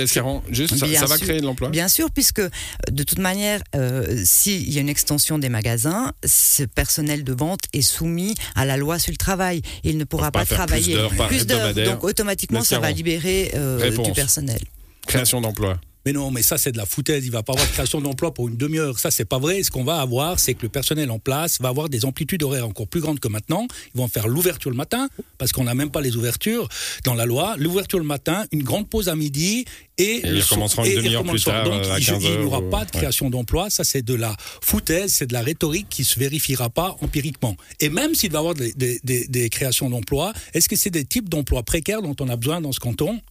juste, 0.54 0.76
ça, 0.78 0.88
Bien 0.88 1.00
ça 1.02 1.06
va 1.08 1.18
sûr. 1.18 1.28
créer 1.28 1.42
de 1.42 1.46
l'emploi 1.46 1.70
Bien 1.70 1.90
sûr, 1.90 2.10
puisque 2.10 2.42
de 2.90 3.04
toute 3.04 3.20
manière, 3.20 3.62
euh, 3.76 4.22
s'il 4.24 4.72
y 4.72 4.78
a 4.78 4.82
une 4.82 4.88
extension 4.90 5.38
des 5.40 5.50
magasins, 5.50 6.14
ce 6.54 6.64
personnel 6.64 7.24
de 7.24 7.34
vente 7.34 7.62
est 7.74 7.82
soumis 7.82 8.36
à 8.56 8.66
la 8.66 8.78
loi 8.78 9.00
sur 9.00 9.12
le 9.12 9.18
travail. 9.18 9.62
Il 9.84 9.98
ne 9.98 10.04
pourra 10.04 10.32
pas 10.32 10.40
pas, 10.40 10.46
faire 10.46 10.66
plus 10.66 10.86
travailler 10.86 11.46
d'heures. 11.46 11.74
Donc 11.74 12.04
automatiquement, 12.04 12.64
ça 12.64 12.80
va 12.80 12.92
libérer 12.92 13.52
euh, 13.56 13.90
du 13.90 14.12
personnel. 14.12 14.60
Création 15.08 15.42
d'emploi. 15.42 15.80
Mais 16.06 16.12
non, 16.12 16.32
mais 16.32 16.42
ça 16.42 16.58
c'est 16.58 16.72
de 16.74 16.78
la 16.78 16.86
foutaise. 16.86 17.26
Il 17.26 17.32
va 17.32 17.44
pas 17.44 17.54
avoir 17.54 17.66
de 17.68 17.72
création 17.72 18.02
d'emploi 18.02 18.34
pour 18.34 18.50
une 18.50 18.58
demi-heure. 18.58 19.00
Ça 19.00 19.10
c'est 19.12 19.24
pas 19.26 19.40
vrai. 19.40 19.64
Ce 19.64 19.72
qu'on 19.72 19.84
va 19.86 20.02
avoir, 20.02 20.40
c'est 20.40 20.54
que 20.54 20.64
le 20.64 20.70
personnel 20.70 21.10
en 21.12 21.20
place 21.20 21.60
va 21.62 21.70
avoir 21.70 21.88
des 21.88 22.04
amplitudes 22.06 22.44
horaires 22.44 22.68
encore 22.68 22.88
plus 22.88 23.00
grandes 23.02 23.20
que 23.22 23.28
maintenant. 23.30 23.68
Ils 23.96 23.98
vont 24.00 24.08
faire 24.10 24.28
l'ouverture 24.28 24.70
le 24.70 24.76
matin 24.76 25.08
parce 25.38 25.52
qu'on 25.54 25.64
n'a 25.64 25.76
même 25.76 25.92
pas 25.92 26.02
les 26.02 26.16
ouvertures 26.18 26.68
dans 27.06 27.14
la 27.14 27.26
loi. 27.26 27.56
L'ouverture 27.58 28.00
le 28.00 28.06
matin, 28.06 28.46
une 28.52 28.64
grande 28.64 28.90
pause 28.90 29.08
à 29.08 29.16
midi 29.16 29.66
et, 29.98 30.04
Et 30.18 30.22
le 30.30 30.38
ils 30.38 30.42
recommenceront 30.42 30.84
une 30.84 30.96
demi-heure 30.96 31.24
plus 31.24 31.44
tard, 31.44 31.64
Donc 31.64 31.84
à 31.86 32.00
il- 32.00 32.06
15 32.06 32.24
il 32.24 32.32
n'y 32.40 32.46
aura 32.46 32.62
pas 32.70 32.80
de 32.86 32.92
ouais. 32.92 33.00
création 33.00 33.30
d'emploi. 33.30 33.70
Ça 33.70 33.84
c'est 33.84 34.02
de 34.02 34.14
la 34.14 34.36
foutaise, 34.62 35.14
c'est 35.14 35.28
de 35.28 35.34
la 35.34 35.42
rhétorique 35.42 35.88
qui 35.90 36.04
se 36.04 36.20
vérifiera 36.20 36.70
pas 36.70 36.98
empiriquement. 37.02 37.56
Et 37.80 37.90
même 37.90 38.14
s'il 38.16 38.32
va 38.32 38.38
y 38.38 38.40
avoir 38.40 38.56
des, 38.56 38.74
des- 38.74 39.00
des- 39.04 39.28
des 39.28 39.50
créations 39.50 39.90
d'emplois, 39.90 40.34
est-ce 40.54 40.68
que 40.68 40.76
c'est 40.76 40.90
des 40.90 41.06
types 41.06 41.30
d'emplois 41.30 41.64
précaires 41.64 42.02
dont 42.02 42.16
on 42.20 42.28
a 42.28 42.36
besoin 42.36 42.60
dans 42.60 42.72
ce 42.74 42.80
canton? 42.80 43.22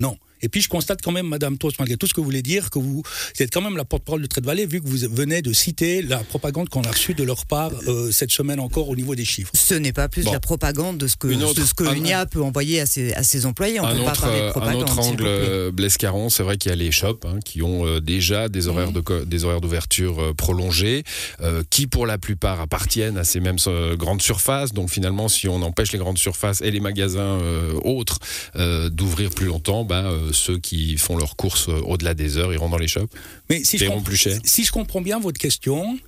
Non. 0.00 0.16
Et 0.42 0.48
puis 0.48 0.60
je 0.60 0.68
constate 0.68 1.00
quand 1.02 1.12
même, 1.12 1.26
Madame 1.26 1.58
Toast, 1.58 1.78
malgré 1.78 1.96
tout 1.96 2.06
ce 2.06 2.14
que 2.14 2.20
vous 2.20 2.24
voulez 2.26 2.42
dire, 2.42 2.70
que 2.70 2.78
vous 2.78 3.02
êtes 3.38 3.52
quand 3.52 3.60
même 3.60 3.76
la 3.76 3.84
porte-parole 3.84 4.22
de 4.22 4.26
Trade 4.26 4.44
Valley, 4.44 4.66
vu 4.66 4.80
que 4.80 4.86
vous 4.88 4.98
venez 5.10 5.42
de 5.42 5.52
citer 5.52 6.02
la 6.02 6.18
propagande 6.18 6.68
qu'on 6.68 6.82
a 6.82 6.90
reçue 6.90 7.14
de 7.14 7.24
leur 7.24 7.46
part 7.46 7.70
euh, 7.86 8.10
cette 8.10 8.30
semaine 8.30 8.60
encore 8.60 8.88
au 8.88 8.96
niveau 8.96 9.14
des 9.14 9.24
chiffres. 9.24 9.50
Ce 9.54 9.74
n'est 9.74 9.92
pas 9.92 10.08
plus 10.08 10.24
la 10.24 10.40
propagande 10.40 10.98
de 10.98 11.06
ce 11.06 11.16
que, 11.16 11.28
de 11.28 11.64
ce 11.64 11.74
que 11.74 11.84
l'UNIA 11.84 12.26
peut 12.26 12.42
envoyer 12.42 12.80
à 12.80 12.86
ses, 12.86 13.12
à 13.14 13.22
ses 13.22 13.46
employés. 13.46 13.80
On 13.80 13.84
un, 13.86 13.94
peut 13.94 14.00
autre, 14.02 14.12
pas 14.12 14.26
parler 14.26 14.40
de 14.40 14.50
propagande, 14.50 14.80
un 14.80 14.84
autre 14.84 14.98
angle, 14.98 15.24
euh, 15.26 15.70
Blaise 15.70 15.96
Caron, 15.96 16.28
c'est 16.28 16.42
vrai 16.42 16.56
qu'il 16.56 16.70
y 16.70 16.72
a 16.72 16.76
les 16.76 16.90
shops 16.90 17.24
hein, 17.24 17.38
qui 17.44 17.62
ont 17.62 17.86
euh, 17.86 18.00
déjà 18.00 18.48
des 18.48 18.68
horaires 18.68 18.92
de 18.92 19.02
des 19.24 19.44
horaires 19.44 19.60
d'ouverture 19.60 20.20
euh, 20.20 20.32
prolongés, 20.34 21.04
euh, 21.40 21.62
qui 21.70 21.86
pour 21.86 22.06
la 22.06 22.18
plupart 22.18 22.60
appartiennent 22.60 23.18
à 23.18 23.24
ces 23.24 23.40
mêmes 23.40 23.58
euh, 23.66 23.96
grandes 23.96 24.22
surfaces. 24.22 24.72
Donc 24.72 24.90
finalement, 24.90 25.28
si 25.28 25.48
on 25.48 25.62
empêche 25.62 25.92
les 25.92 25.98
grandes 25.98 26.18
surfaces 26.18 26.60
et 26.62 26.70
les 26.70 26.80
magasins 26.80 27.20
euh, 27.20 27.72
autres 27.84 28.18
euh, 28.56 28.88
d'ouvrir 28.88 29.30
plus 29.30 29.46
longtemps, 29.46 29.84
bah, 29.84 30.04
euh, 30.04 30.31
ceux 30.32 30.58
qui 30.58 30.96
font 30.98 31.16
leurs 31.16 31.36
courses 31.36 31.68
euh, 31.68 31.80
au-delà 31.86 32.14
des 32.14 32.38
heures 32.38 32.52
iront 32.52 32.68
dans 32.68 32.78
les 32.78 32.88
shops. 32.88 33.10
Mais 33.48 33.64
si 33.64 33.78
je, 33.78 33.86
plus 34.02 34.16
cher. 34.16 34.38
si 34.44 34.64
je 34.64 34.72
comprends 34.72 35.00
bien 35.00 35.18
votre 35.20 35.38
question, 35.38 35.98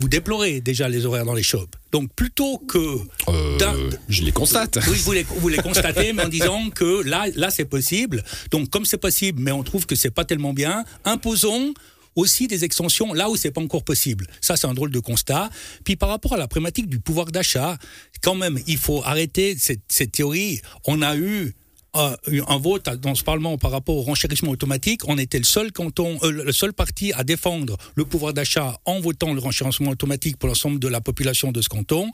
vous 0.00 0.08
déplorez 0.08 0.60
déjà 0.60 0.88
les 0.88 1.06
horaires 1.06 1.24
dans 1.24 1.34
les 1.34 1.44
shops. 1.44 1.70
Donc 1.92 2.12
plutôt 2.14 2.58
que 2.58 2.98
Euh, 3.28 3.90
je 4.08 4.22
les 4.24 4.32
constate. 4.32 4.78
Oui, 4.88 4.98
vous 5.04 5.12
les, 5.12 5.22
vous 5.22 5.48
les 5.48 5.58
constatez, 5.58 6.12
mais 6.12 6.24
en 6.24 6.28
disant 6.28 6.70
que 6.70 7.02
là, 7.06 7.26
là 7.36 7.50
c'est 7.50 7.64
possible. 7.64 8.24
Donc, 8.50 8.68
comme 8.68 8.84
c'est 8.84 8.98
possible, 8.98 9.40
mais 9.40 9.52
on 9.52 9.62
trouve 9.62 9.86
que 9.86 9.94
c'est 9.94 10.10
pas 10.10 10.24
tellement 10.24 10.52
bien, 10.52 10.84
imposons 11.04 11.72
aussi 12.16 12.46
des 12.48 12.64
extensions 12.64 13.14
là 13.14 13.30
où 13.30 13.36
c'est 13.36 13.52
pas 13.52 13.60
encore 13.60 13.84
possible. 13.84 14.26
Ça, 14.40 14.56
c'est 14.56 14.66
un 14.66 14.74
drôle 14.74 14.90
de 14.90 14.98
constat. 14.98 15.50
Puis 15.84 15.96
par 15.96 16.08
rapport 16.08 16.34
à 16.34 16.36
la 16.36 16.48
problématique 16.48 16.88
du 16.88 16.98
pouvoir 16.98 17.26
d'achat, 17.26 17.78
quand 18.22 18.34
même, 18.34 18.58
il 18.66 18.76
faut 18.78 19.02
arrêter 19.04 19.56
cette, 19.58 19.82
cette 19.88 20.12
théorie. 20.12 20.60
On 20.86 21.00
a 21.00 21.16
eu 21.16 21.54
euh, 21.96 22.16
un 22.48 22.58
vote 22.58 22.88
dans 23.00 23.14
ce 23.14 23.22
Parlement 23.22 23.58
par 23.58 23.70
rapport 23.70 23.96
au 23.96 24.02
renchérissement 24.02 24.50
automatique. 24.50 25.02
On 25.08 25.18
était 25.18 25.38
le 25.38 25.44
seul 25.44 25.72
canton, 25.72 26.18
euh, 26.22 26.30
le 26.30 26.52
seul 26.52 26.72
parti 26.72 27.12
à 27.12 27.22
défendre 27.22 27.76
le 27.94 28.04
pouvoir 28.04 28.32
d'achat 28.32 28.78
en 28.86 29.00
votant 29.00 29.34
le 29.34 29.40
renchérissement 29.40 29.90
automatique 29.90 30.38
pour 30.38 30.48
l'ensemble 30.48 30.78
de 30.78 30.88
la 30.88 31.00
population 31.00 31.52
de 31.52 31.60
ce 31.60 31.68
canton. 31.68 32.10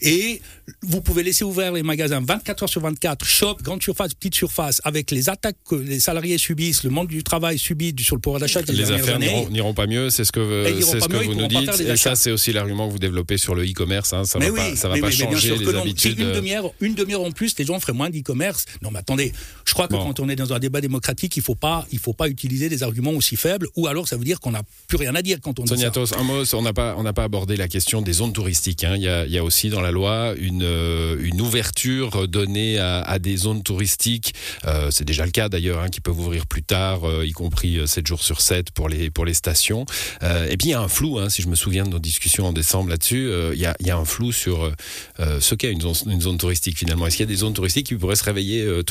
Et 0.00 0.42
vous 0.82 1.00
pouvez 1.00 1.22
laisser 1.22 1.44
ouvert 1.44 1.72
les 1.72 1.82
magasins 1.82 2.20
24 2.20 2.64
heures 2.64 2.68
sur 2.68 2.80
24, 2.80 3.24
shop, 3.24 3.58
grande 3.62 3.82
surface, 3.82 4.14
petite 4.14 4.34
surface, 4.34 4.80
avec 4.84 5.10
les 5.10 5.28
attaques 5.28 5.56
que 5.68 5.76
les 5.76 6.00
salariés 6.00 6.38
subissent, 6.38 6.82
le 6.82 6.90
monde 6.90 7.08
du 7.08 7.22
travail 7.22 7.58
subit 7.58 7.94
sur 8.00 8.16
le 8.16 8.20
pouvoir 8.20 8.40
d'achat 8.40 8.60
Les 8.68 8.90
affaires 8.90 9.18
n'iront- 9.18 9.72
pas 9.72 9.86
mieux, 9.86 10.10
c'est 10.10 10.24
ce 10.24 10.32
que, 10.32 10.64
c'est 10.82 11.00
ce 11.00 11.06
que 11.06 11.12
mieux, 11.16 11.22
vous 11.24 11.34
nous 11.34 11.46
dites. 11.46 11.80
Et 11.80 11.96
ça, 11.96 12.14
c'est 12.14 12.30
aussi 12.30 12.52
l'argument 12.52 12.88
que 12.88 12.92
vous 12.92 12.98
développez 12.98 13.38
sur 13.38 13.54
le 13.54 13.64
e-commerce. 13.64 14.12
Hein. 14.12 14.24
Ça 14.24 14.38
mais 14.38 14.50
va 14.50 14.52
oui, 14.52 14.70
pas, 14.70 14.76
ça 14.76 14.88
va 14.88 14.94
mais 14.94 15.00
pas 15.00 15.06
mais 15.06 15.12
changer 15.12 15.56
les 15.56 15.74
habitudes. 15.74 16.16
Si 16.16 16.22
une 16.22 16.32
demi-heure, 16.32 16.72
une 16.80 16.94
demi-heure 16.94 17.22
en 17.22 17.30
plus, 17.30 17.56
les 17.58 17.64
gens 17.64 17.78
feraient 17.80 17.92
moins 17.92 18.10
d'e-commerce. 18.10 18.66
Non, 18.82 18.90
mais 18.90 18.98
attendez, 19.12 19.32
je 19.64 19.72
crois 19.74 19.86
que 19.88 19.92
Bon. 19.92 20.04
quand 20.04 20.20
on 20.20 20.28
est 20.28 20.36
dans 20.36 20.52
un 20.52 20.58
débat 20.58 20.80
démocratique, 20.80 21.36
il 21.36 21.42
faut 21.42 21.54
pas, 21.54 21.86
il 21.92 21.98
faut 21.98 22.12
pas 22.14 22.28
utiliser 22.28 22.68
des 22.68 22.82
arguments 22.82 23.12
aussi 23.12 23.36
faibles, 23.36 23.68
ou 23.76 23.86
alors 23.86 24.08
ça 24.08 24.16
veut 24.16 24.24
dire 24.24 24.40
qu'on 24.40 24.50
n'a 24.52 24.62
plus 24.88 24.96
rien 24.96 25.14
à 25.14 25.22
dire 25.22 25.38
quand 25.42 25.58
on 25.58 25.64
dit 25.64 25.68
Sonia 25.68 25.86
ça. 25.86 25.90
Tos, 25.92 26.16
un 26.18 26.22
mot, 26.22 26.42
on 26.54 26.62
n'a 26.62 26.72
pas, 26.72 26.94
on 26.98 27.02
n'a 27.02 27.12
pas 27.12 27.24
abordé 27.24 27.56
la 27.56 27.68
question 27.68 28.02
des 28.02 28.12
zones 28.14 28.32
touristiques. 28.32 28.84
hein. 28.84 28.94
Il, 28.96 29.02
y 29.02 29.08
a, 29.08 29.24
il 29.26 29.32
y 29.32 29.38
a 29.38 29.44
aussi 29.44 29.68
dans 29.70 29.80
la 29.80 29.90
loi 29.90 30.34
une, 30.38 30.62
euh, 30.62 31.16
une 31.22 31.40
ouverture 31.40 32.26
donnée 32.28 32.78
à, 32.78 33.00
à 33.02 33.18
des 33.18 33.36
zones 33.36 33.62
touristiques. 33.62 34.34
Euh, 34.66 34.90
c'est 34.90 35.04
déjà 35.04 35.24
le 35.24 35.30
cas 35.30 35.48
d'ailleurs, 35.48 35.80
hein, 35.80 35.88
qui 35.88 36.00
peuvent 36.00 36.18
ouvrir 36.18 36.46
plus 36.46 36.62
tard, 36.62 37.04
euh, 37.08 37.26
y 37.26 37.32
compris 37.32 37.78
euh, 37.78 37.86
7 37.86 38.06
jours 38.06 38.22
sur 38.22 38.40
7 38.40 38.70
pour 38.72 38.88
les, 38.88 39.10
pour 39.10 39.24
les 39.24 39.34
stations. 39.34 39.84
Euh, 40.22 40.48
et 40.50 40.56
puis 40.56 40.68
il 40.68 40.70
y 40.70 40.74
a 40.74 40.80
un 40.80 40.88
flou, 40.88 41.18
hein, 41.18 41.28
si 41.28 41.42
je 41.42 41.48
me 41.48 41.54
souviens 41.54 41.84
de 41.84 41.90
nos 41.90 41.98
discussions 41.98 42.46
en 42.46 42.52
décembre 42.52 42.90
là-dessus, 42.90 43.26
euh, 43.28 43.52
il, 43.54 43.60
y 43.60 43.66
a, 43.66 43.76
il 43.80 43.86
y 43.86 43.90
a 43.90 43.96
un 43.96 44.04
flou 44.04 44.32
sur 44.32 44.64
euh, 44.64 44.72
euh, 45.20 45.40
ce 45.40 45.54
qu'est 45.54 45.70
une 45.72 45.80
zone, 45.80 45.94
une 46.06 46.20
zone 46.20 46.38
touristique 46.38 46.78
finalement. 46.78 47.06
Est-ce 47.06 47.16
qu'il 47.16 47.24
y 47.26 47.28
a 47.28 47.32
des 47.32 47.36
zones 47.40 47.54
touristiques 47.54 47.86
qui 47.86 47.94
pourraient 47.94 48.16
se 48.16 48.24
réveiller 48.24 48.62
euh, 48.62 48.82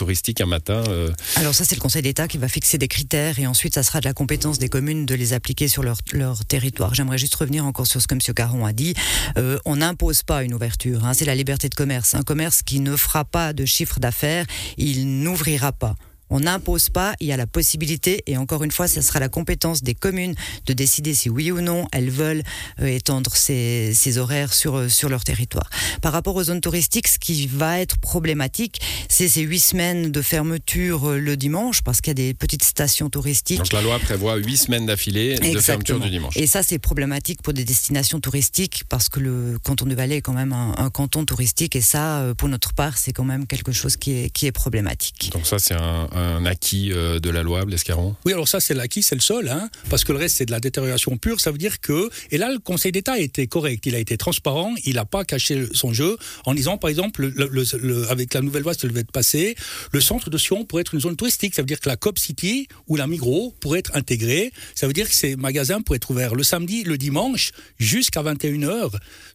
euh, 0.90 1.12
Alors 1.36 1.54
ça, 1.54 1.64
c'est 1.66 1.76
le 1.76 1.82
Conseil 1.82 2.02
d'État 2.02 2.28
qui 2.28 2.38
va 2.38 2.48
fixer 2.48 2.78
des 2.78 2.88
critères 2.88 3.40
et 3.40 3.48
ensuite, 3.48 3.76
ça 3.76 3.84
sera 3.84 4.00
de 4.00 4.06
la 4.06 4.14
compétence 4.14 4.60
des 4.60 4.70
communes 4.70 5.06
de 5.06 5.16
les 5.16 5.34
appliquer 5.34 5.68
sur 5.68 5.84
leur, 5.84 5.98
leur 6.12 6.46
territoire. 6.46 6.94
J'aimerais 6.94 7.18
juste 7.18 7.36
revenir 7.36 7.66
encore 7.66 7.88
sur 7.88 8.02
ce 8.02 8.08
que 8.08 8.16
M. 8.16 8.22
Caron 8.36 8.66
a 8.66 8.74
dit. 8.74 8.94
Euh, 9.38 9.58
on 9.66 9.78
n'impose 9.78 10.24
pas 10.24 10.44
une 10.44 10.54
ouverture. 10.54 11.06
hein. 11.06 11.14
c'est 11.14 11.26
la 11.26 11.36
liberté 11.36 11.70
de 11.70 11.76
commerce. 11.76 12.16
Un 12.16 12.24
commerce 12.24 12.62
qui 12.62 12.80
ne 12.80 12.96
fera 12.96 13.26
pas 13.26 13.54
de 13.54 13.66
chiffre 13.66 14.00
d'affaires, 14.00 14.46
il 14.78 15.22
n'ouvrira 15.22 15.72
pas. 15.72 15.96
On 16.32 16.40
n'impose 16.40 16.90
pas, 16.90 17.14
il 17.20 17.28
y 17.28 17.34
a 17.34 17.38
la 17.38 17.46
possibilité, 17.46 18.24
et 18.26 18.38
encore 18.38 18.64
une 18.64 18.72
fois, 18.72 18.88
ce 18.88 19.02
sera 19.02 19.20
la 19.20 19.28
compétence 19.28 19.84
des 19.84 19.94
communes 19.94 20.34
de 20.66 20.72
décider 20.72 21.14
si 21.14 21.30
oui 21.30 21.52
ou 21.52 21.60
non 21.60 21.88
elles 21.92 22.10
veulent 22.10 22.44
euh, 22.80 22.88
étendre 22.88 23.36
ces, 23.36 23.92
ces 23.94 24.18
horaires 24.18 24.54
sur, 24.54 24.78
euh, 24.78 24.88
sur 24.88 25.10
leur 25.10 25.26
territoire. 25.26 25.70
Par 26.02 26.14
rapport 26.14 26.38
aux 26.38 26.46
zones 26.46 26.62
touristiques, 26.62 27.10
ce 27.10 27.20
qui 27.20 27.48
va 27.48 27.82
être 27.82 27.98
problématique, 27.98 28.80
c'est 29.10 29.28
ces 29.28 29.42
huit 29.42 29.60
semaines 29.60 30.10
de 30.10 30.22
fermeture 30.22 31.10
euh, 31.10 31.20
le 31.20 31.36
dimanche, 31.36 31.82
parce 31.82 32.00
qu'il 32.00 32.12
y 32.12 32.12
a 32.12 32.14
des 32.14 32.34
petites 32.34 32.64
stations 32.64 33.10
touristiques. 33.10 33.58
Donc 33.58 33.74
la 33.74 33.82
loi 33.82 34.00
prévoit 34.00 34.38
8 34.38 34.58
semaines 34.58 34.86
d'affilée 34.86 35.36
de 35.38 35.60
fermeture 35.60 36.00
du 36.00 36.10
dimanche. 36.10 36.38
Et 36.38 36.48
ça, 36.48 36.64
c'est 36.64 36.80
problématique 36.80 37.42
pour 37.42 37.52
des 37.52 37.66
destinations 37.66 38.22
touristiques 38.22 38.84
parce 38.88 39.10
que 39.10 39.20
le 39.20 39.60
canton 39.62 39.86
de 39.86 39.96
Valais 39.96 40.18
est 40.18 40.22
quand 40.22 40.34
même 40.34 40.54
un, 40.54 40.76
un 40.78 40.90
canton 40.90 41.26
touristique 41.26 41.76
et 41.76 41.82
ça, 41.82 42.24
pour 42.38 42.48
notre 42.48 42.74
part, 42.74 42.98
c'est 42.98 43.12
quand 43.12 43.26
même 43.26 43.48
quelque 43.48 43.74
chose 43.74 43.98
qui 43.98 44.12
est, 44.14 44.30
qui 44.30 44.46
est 44.46 44.52
problématique. 44.54 45.32
Donc 45.34 45.46
ça, 45.46 45.60
c'est 45.60 45.76
un, 45.76 46.08
un 46.14 46.21
acquis 46.46 46.92
euh, 46.92 47.20
de 47.20 47.30
la 47.30 47.44
loi, 47.44 47.66
Blaise 47.66 47.84
Caron 47.84 48.16
Oui, 48.26 48.34
alors 48.34 48.48
ça, 48.48 48.60
c'est 48.60 48.74
l'acquis, 48.74 49.04
c'est 49.04 49.16
le 49.16 49.22
seul, 49.22 49.50
hein, 49.50 49.70
parce 49.90 50.04
que 50.04 50.12
le 50.12 50.18
reste, 50.18 50.38
c'est 50.38 50.46
de 50.46 50.52
la 50.52 50.60
détérioration 50.60 51.18
pure. 51.18 51.40
Ça 51.42 51.52
veut 51.52 51.58
dire 51.58 51.80
que. 51.82 52.10
Et 52.32 52.38
là, 52.38 52.52
le 52.52 52.60
Conseil 52.60 52.92
d'État 52.92 53.14
a 53.14 53.20
été 53.20 53.48
correct. 53.48 53.86
Il 53.86 53.96
a 53.96 54.00
été 54.00 54.18
transparent. 54.18 54.74
Il 54.86 54.96
n'a 54.96 55.06
pas 55.06 55.24
caché 55.26 55.66
son 55.74 55.94
jeu 55.94 56.18
en 56.46 56.54
disant, 56.54 56.78
par 56.78 56.90
exemple, 56.90 57.32
le- 57.36 57.50
le- 57.52 57.66
le- 57.82 58.10
avec 58.10 58.34
la 58.34 58.42
nouvelle 58.42 58.64
loi, 58.64 58.74
ça 58.74 58.88
devait 58.88 59.02
être 59.02 59.12
passé, 59.12 59.56
le 59.92 60.02
centre 60.02 60.30
de 60.30 60.38
Sion 60.38 60.66
pourrait 60.66 60.82
être 60.82 60.94
une 60.94 61.02
zone 61.02 61.16
touristique. 61.16 61.56
Ça 61.56 61.62
veut 61.62 61.66
dire 61.68 61.80
que 61.80 61.90
la 61.90 61.98
COP 61.98 62.18
City 62.20 62.68
ou 62.88 62.96
la 62.96 63.08
Migros 63.08 63.54
pourrait 63.60 63.80
être 63.80 63.92
intégrée. 63.96 64.52
Ça 64.76 64.88
veut 64.88 64.94
dire 64.94 65.08
que 65.10 65.16
ces 65.16 65.36
magasins 65.36 65.82
pourraient 65.82 65.98
être 65.98 66.10
ouverts 66.12 66.36
le 66.36 66.44
samedi, 66.44 66.84
le 66.84 66.98
dimanche, 66.98 67.52
jusqu'à 67.80 68.22
21h, 68.24 68.92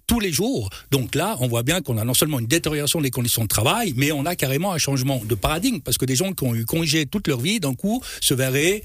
tous 0.06 0.20
les 0.20 0.32
jours. 0.32 0.70
Donc 0.90 1.14
là, 1.14 1.36
on 1.40 1.48
voit 1.48 1.62
bien 1.62 1.80
qu'on 1.80 1.98
a 1.98 2.04
non 2.04 2.14
seulement 2.14 2.38
une 2.38 2.46
détérioration 2.46 3.00
des 3.00 3.10
conditions 3.10 3.42
de 3.42 3.48
travail, 3.48 3.92
mais 3.96 4.12
on 4.12 4.24
a 4.24 4.36
carrément 4.36 4.72
un 4.72 4.78
changement 4.78 5.20
de 5.24 5.34
paradigme, 5.34 5.80
parce 5.80 5.98
que 5.98 6.04
des 6.04 6.14
gens 6.16 6.32
qui 6.32 6.44
ont 6.44 6.54
eu 6.54 6.64
congé 6.76 7.06
toute 7.06 7.28
leur 7.28 7.40
vie, 7.40 7.60
d'un 7.60 7.74
coup, 7.74 8.02
se 8.20 8.34
verraient 8.34 8.82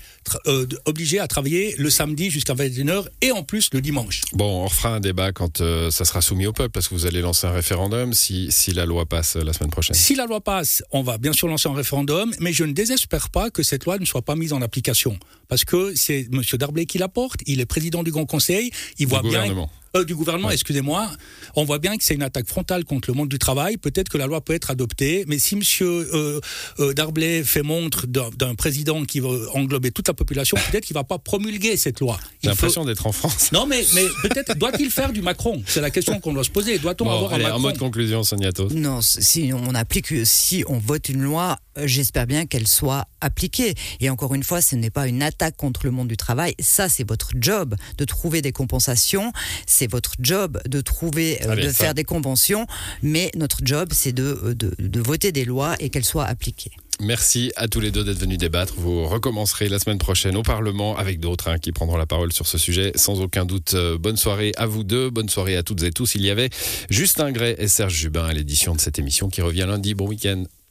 euh, 0.48 0.66
obligés 0.86 1.20
à 1.20 1.28
travailler 1.28 1.76
le 1.78 1.90
samedi 1.90 2.30
jusqu'à 2.30 2.54
21h 2.54 3.06
et 3.22 3.32
en 3.32 3.44
plus 3.44 3.70
le 3.74 3.82
dimanche. 3.82 4.22
Bon, 4.34 4.64
on 4.64 4.68
refera 4.68 4.96
un 4.96 5.00
débat 5.00 5.32
quand 5.32 5.62
euh, 5.62 5.92
ça 5.92 6.06
sera 6.06 6.22
soumis 6.22 6.48
au 6.48 6.54
peuple, 6.54 6.72
parce 6.72 6.88
que 6.88 6.96
vous 6.96 7.06
allez 7.06 7.22
lancer 7.22 7.48
un 7.48 7.52
référendum 7.52 8.14
si, 8.14 8.52
si 8.52 8.72
la 8.72 8.86
loi 8.86 9.06
passe 9.06 9.36
euh, 9.36 9.44
la 9.44 9.54
semaine 9.54 9.72
prochaine. 9.72 9.96
Si 9.96 10.16
la 10.16 10.26
loi 10.26 10.42
passe, 10.42 10.84
on 10.92 11.04
va 11.04 11.18
bien 11.18 11.34
sûr 11.34 11.48
lancer 11.48 11.68
un 11.68 11.74
référendum, 11.74 12.32
mais 12.40 12.54
je 12.54 12.64
ne 12.64 12.74
désespère 12.74 13.30
pas 13.30 13.50
que 13.50 13.64
cette 13.64 13.86
loi 13.86 13.98
ne 13.98 14.06
soit 14.06 14.22
pas 14.22 14.36
mise 14.36 14.54
en 14.54 14.62
application. 14.62 15.18
Parce 15.48 15.66
que 15.66 15.94
c'est 15.96 16.28
M. 16.32 16.42
Darblay 16.54 16.86
qui 16.86 16.98
la 16.98 17.10
porte, 17.10 17.42
il 17.46 17.60
est 17.60 17.66
président 17.66 18.04
du 18.04 18.12
Grand 18.12 18.26
Conseil, 18.26 18.72
il 19.00 19.08
voit 19.08 19.22
bien... 19.22 19.54
Euh, 19.96 20.06
du 20.06 20.16
gouvernement, 20.16 20.48
Ouais. 20.48 20.54
excusez-moi. 20.54 21.12
On 21.56 21.66
voit 21.66 21.78
bien 21.80 21.98
que 21.98 22.04
c'est 22.04 22.14
une 22.16 22.24
attaque 22.24 22.48
frontale 22.48 22.86
contre 22.86 23.10
le 23.10 23.14
monde 23.16 23.28
du 23.28 23.38
travail. 23.40 23.76
Peut-être 23.76 24.08
que 24.08 24.18
la 24.18 24.26
loi 24.26 24.40
peut 24.40 24.54
être 24.54 24.72
adoptée, 24.72 25.26
mais 25.28 25.38
si 25.38 25.58
Monsieur 25.58 25.88
euh, 26.14 26.40
euh, 26.80 26.94
Darblay 26.94 27.44
fait 27.44 27.62
montre 27.62 28.08
d'un 28.08 28.56
président 28.56 29.04
qui 29.04 29.20
veut 29.20 29.50
englober 29.54 29.92
toute 29.92 30.08
la 30.08 30.14
population, 30.14 30.56
peut-être 30.72 30.86
qu'il 30.86 30.94
va 30.94 31.04
pas 31.04 31.18
promulguer 31.20 31.76
cette 31.76 32.00
loi. 32.00 32.18
J'ai 32.42 32.48
faut- 32.50 32.56
l'impression 32.56 32.86
d'être 32.86 33.06
en 33.06 33.12
France. 33.12 33.52
Non, 33.52 33.66
mais, 33.66 33.84
mais 33.94 34.06
peut-être 34.24 34.58
doit-il 34.58 34.90
faire 34.90 35.12
du 35.12 35.22
Macron? 35.22 35.62
C'est 35.68 35.82
la 35.82 35.92
question 35.92 36.20
qu'on 36.22 36.34
doit 36.34 36.46
se 36.46 36.50
poser. 36.52 36.80
Doit-on 36.80 37.04
Bon, 37.06 37.12
avoir 37.12 37.34
allez, 37.34 37.44
un 37.44 37.48
Macron? 37.50 37.60
mot 37.62 37.72
de 37.74 37.78
conclusion, 37.78 38.24
Sonia 38.24 38.54
Tos. 38.54 38.70
Non, 38.70 39.02
si 39.02 39.52
on 39.54 39.76
applique, 39.76 40.14
si 40.26 40.64
on 40.68 40.78
vote 40.78 41.10
une 41.10 41.22
loi, 41.22 41.58
euh, 41.78 41.86
j'espère 41.86 42.28
bien 42.28 42.46
qu'elle 42.46 42.68
soit 42.68 43.08
appliquée. 43.20 43.76
Et 44.00 44.10
encore 44.10 44.34
une 44.36 44.44
fois, 44.44 44.62
ce 44.62 44.76
n'est 44.78 44.90
pas 44.90 45.08
une 45.08 45.22
attaque 45.22 45.58
contre 45.58 45.82
le 45.86 45.92
monde 45.92 46.08
du 46.08 46.16
travail. 46.18 46.56
Ça, 46.60 46.88
c'est 46.88 47.06
votre 47.08 47.32
job 47.36 47.76
de 47.98 48.06
trouver 48.06 48.42
des 48.42 48.54
compensations. 48.54 49.34
C'est 49.82 49.90
votre 49.92 50.14
job 50.20 50.62
de 50.70 50.80
trouver, 50.80 51.44
euh, 51.44 51.50
Allez, 51.54 51.64
de 51.64 51.70
ça- 51.70 51.74
faire 51.86 51.94
des 51.96 52.04
conventions. 52.04 52.68
Mais 53.02 53.32
notre 53.36 53.62
job, 53.64 53.90
c'est 53.94 54.12
de, 54.14 54.40
euh, 54.44 54.54
de, 54.54 54.76
de 54.78 55.00
voter 55.00 55.32
des 55.32 55.44
lois 55.44 55.76
et 55.80 55.90
qu'elles 55.90 56.06
soient 56.06 56.26
appliquées. 56.26 56.70
Merci 57.00 57.52
à 57.56 57.68
tous 57.68 57.80
les 57.80 57.90
deux 57.90 58.04
d'être 58.04 58.20
venus 58.20 58.38
débattre. 58.38 58.76
Vous 58.78 59.08
recommencerez 59.08 59.70
la 59.70 59.80
semaine 59.80 59.98
prochaine 59.98 60.36
au 60.38 60.44
Parlement 60.44 60.96
avec 60.98 61.20
d'autres 61.20 61.48
hein, 61.50 61.58
qui 61.58 61.72
prendront 61.72 61.98
la 61.98 62.06
parole 62.06 62.32
sur 62.32 62.46
ce 62.46 62.60
sujet. 62.60 62.92
Sans 62.94 63.22
aucun 63.22 63.44
doute, 63.46 63.74
euh, 63.74 63.98
bonne 63.98 64.18
soirée 64.18 64.52
à 64.56 64.68
vous 64.68 64.84
deux, 64.84 65.10
bonne 65.10 65.30
soirée 65.30 65.58
à 65.58 65.64
toutes 65.64 65.82
et 65.82 65.90
tous. 65.92 66.14
Il 66.14 66.22
y 66.22 66.30
avait 66.30 66.52
Justin 66.92 67.32
Gray 67.32 67.56
et 67.58 67.68
Serge 67.68 67.96
Jubin 67.96 68.26
à 68.26 68.34
l'édition 68.34 68.76
de 68.76 68.80
cette 68.80 69.00
émission 69.00 69.30
qui 69.30 69.42
revient 69.42 69.66
lundi. 69.68 69.96
Bon 69.96 70.08
week-end. 70.08 70.44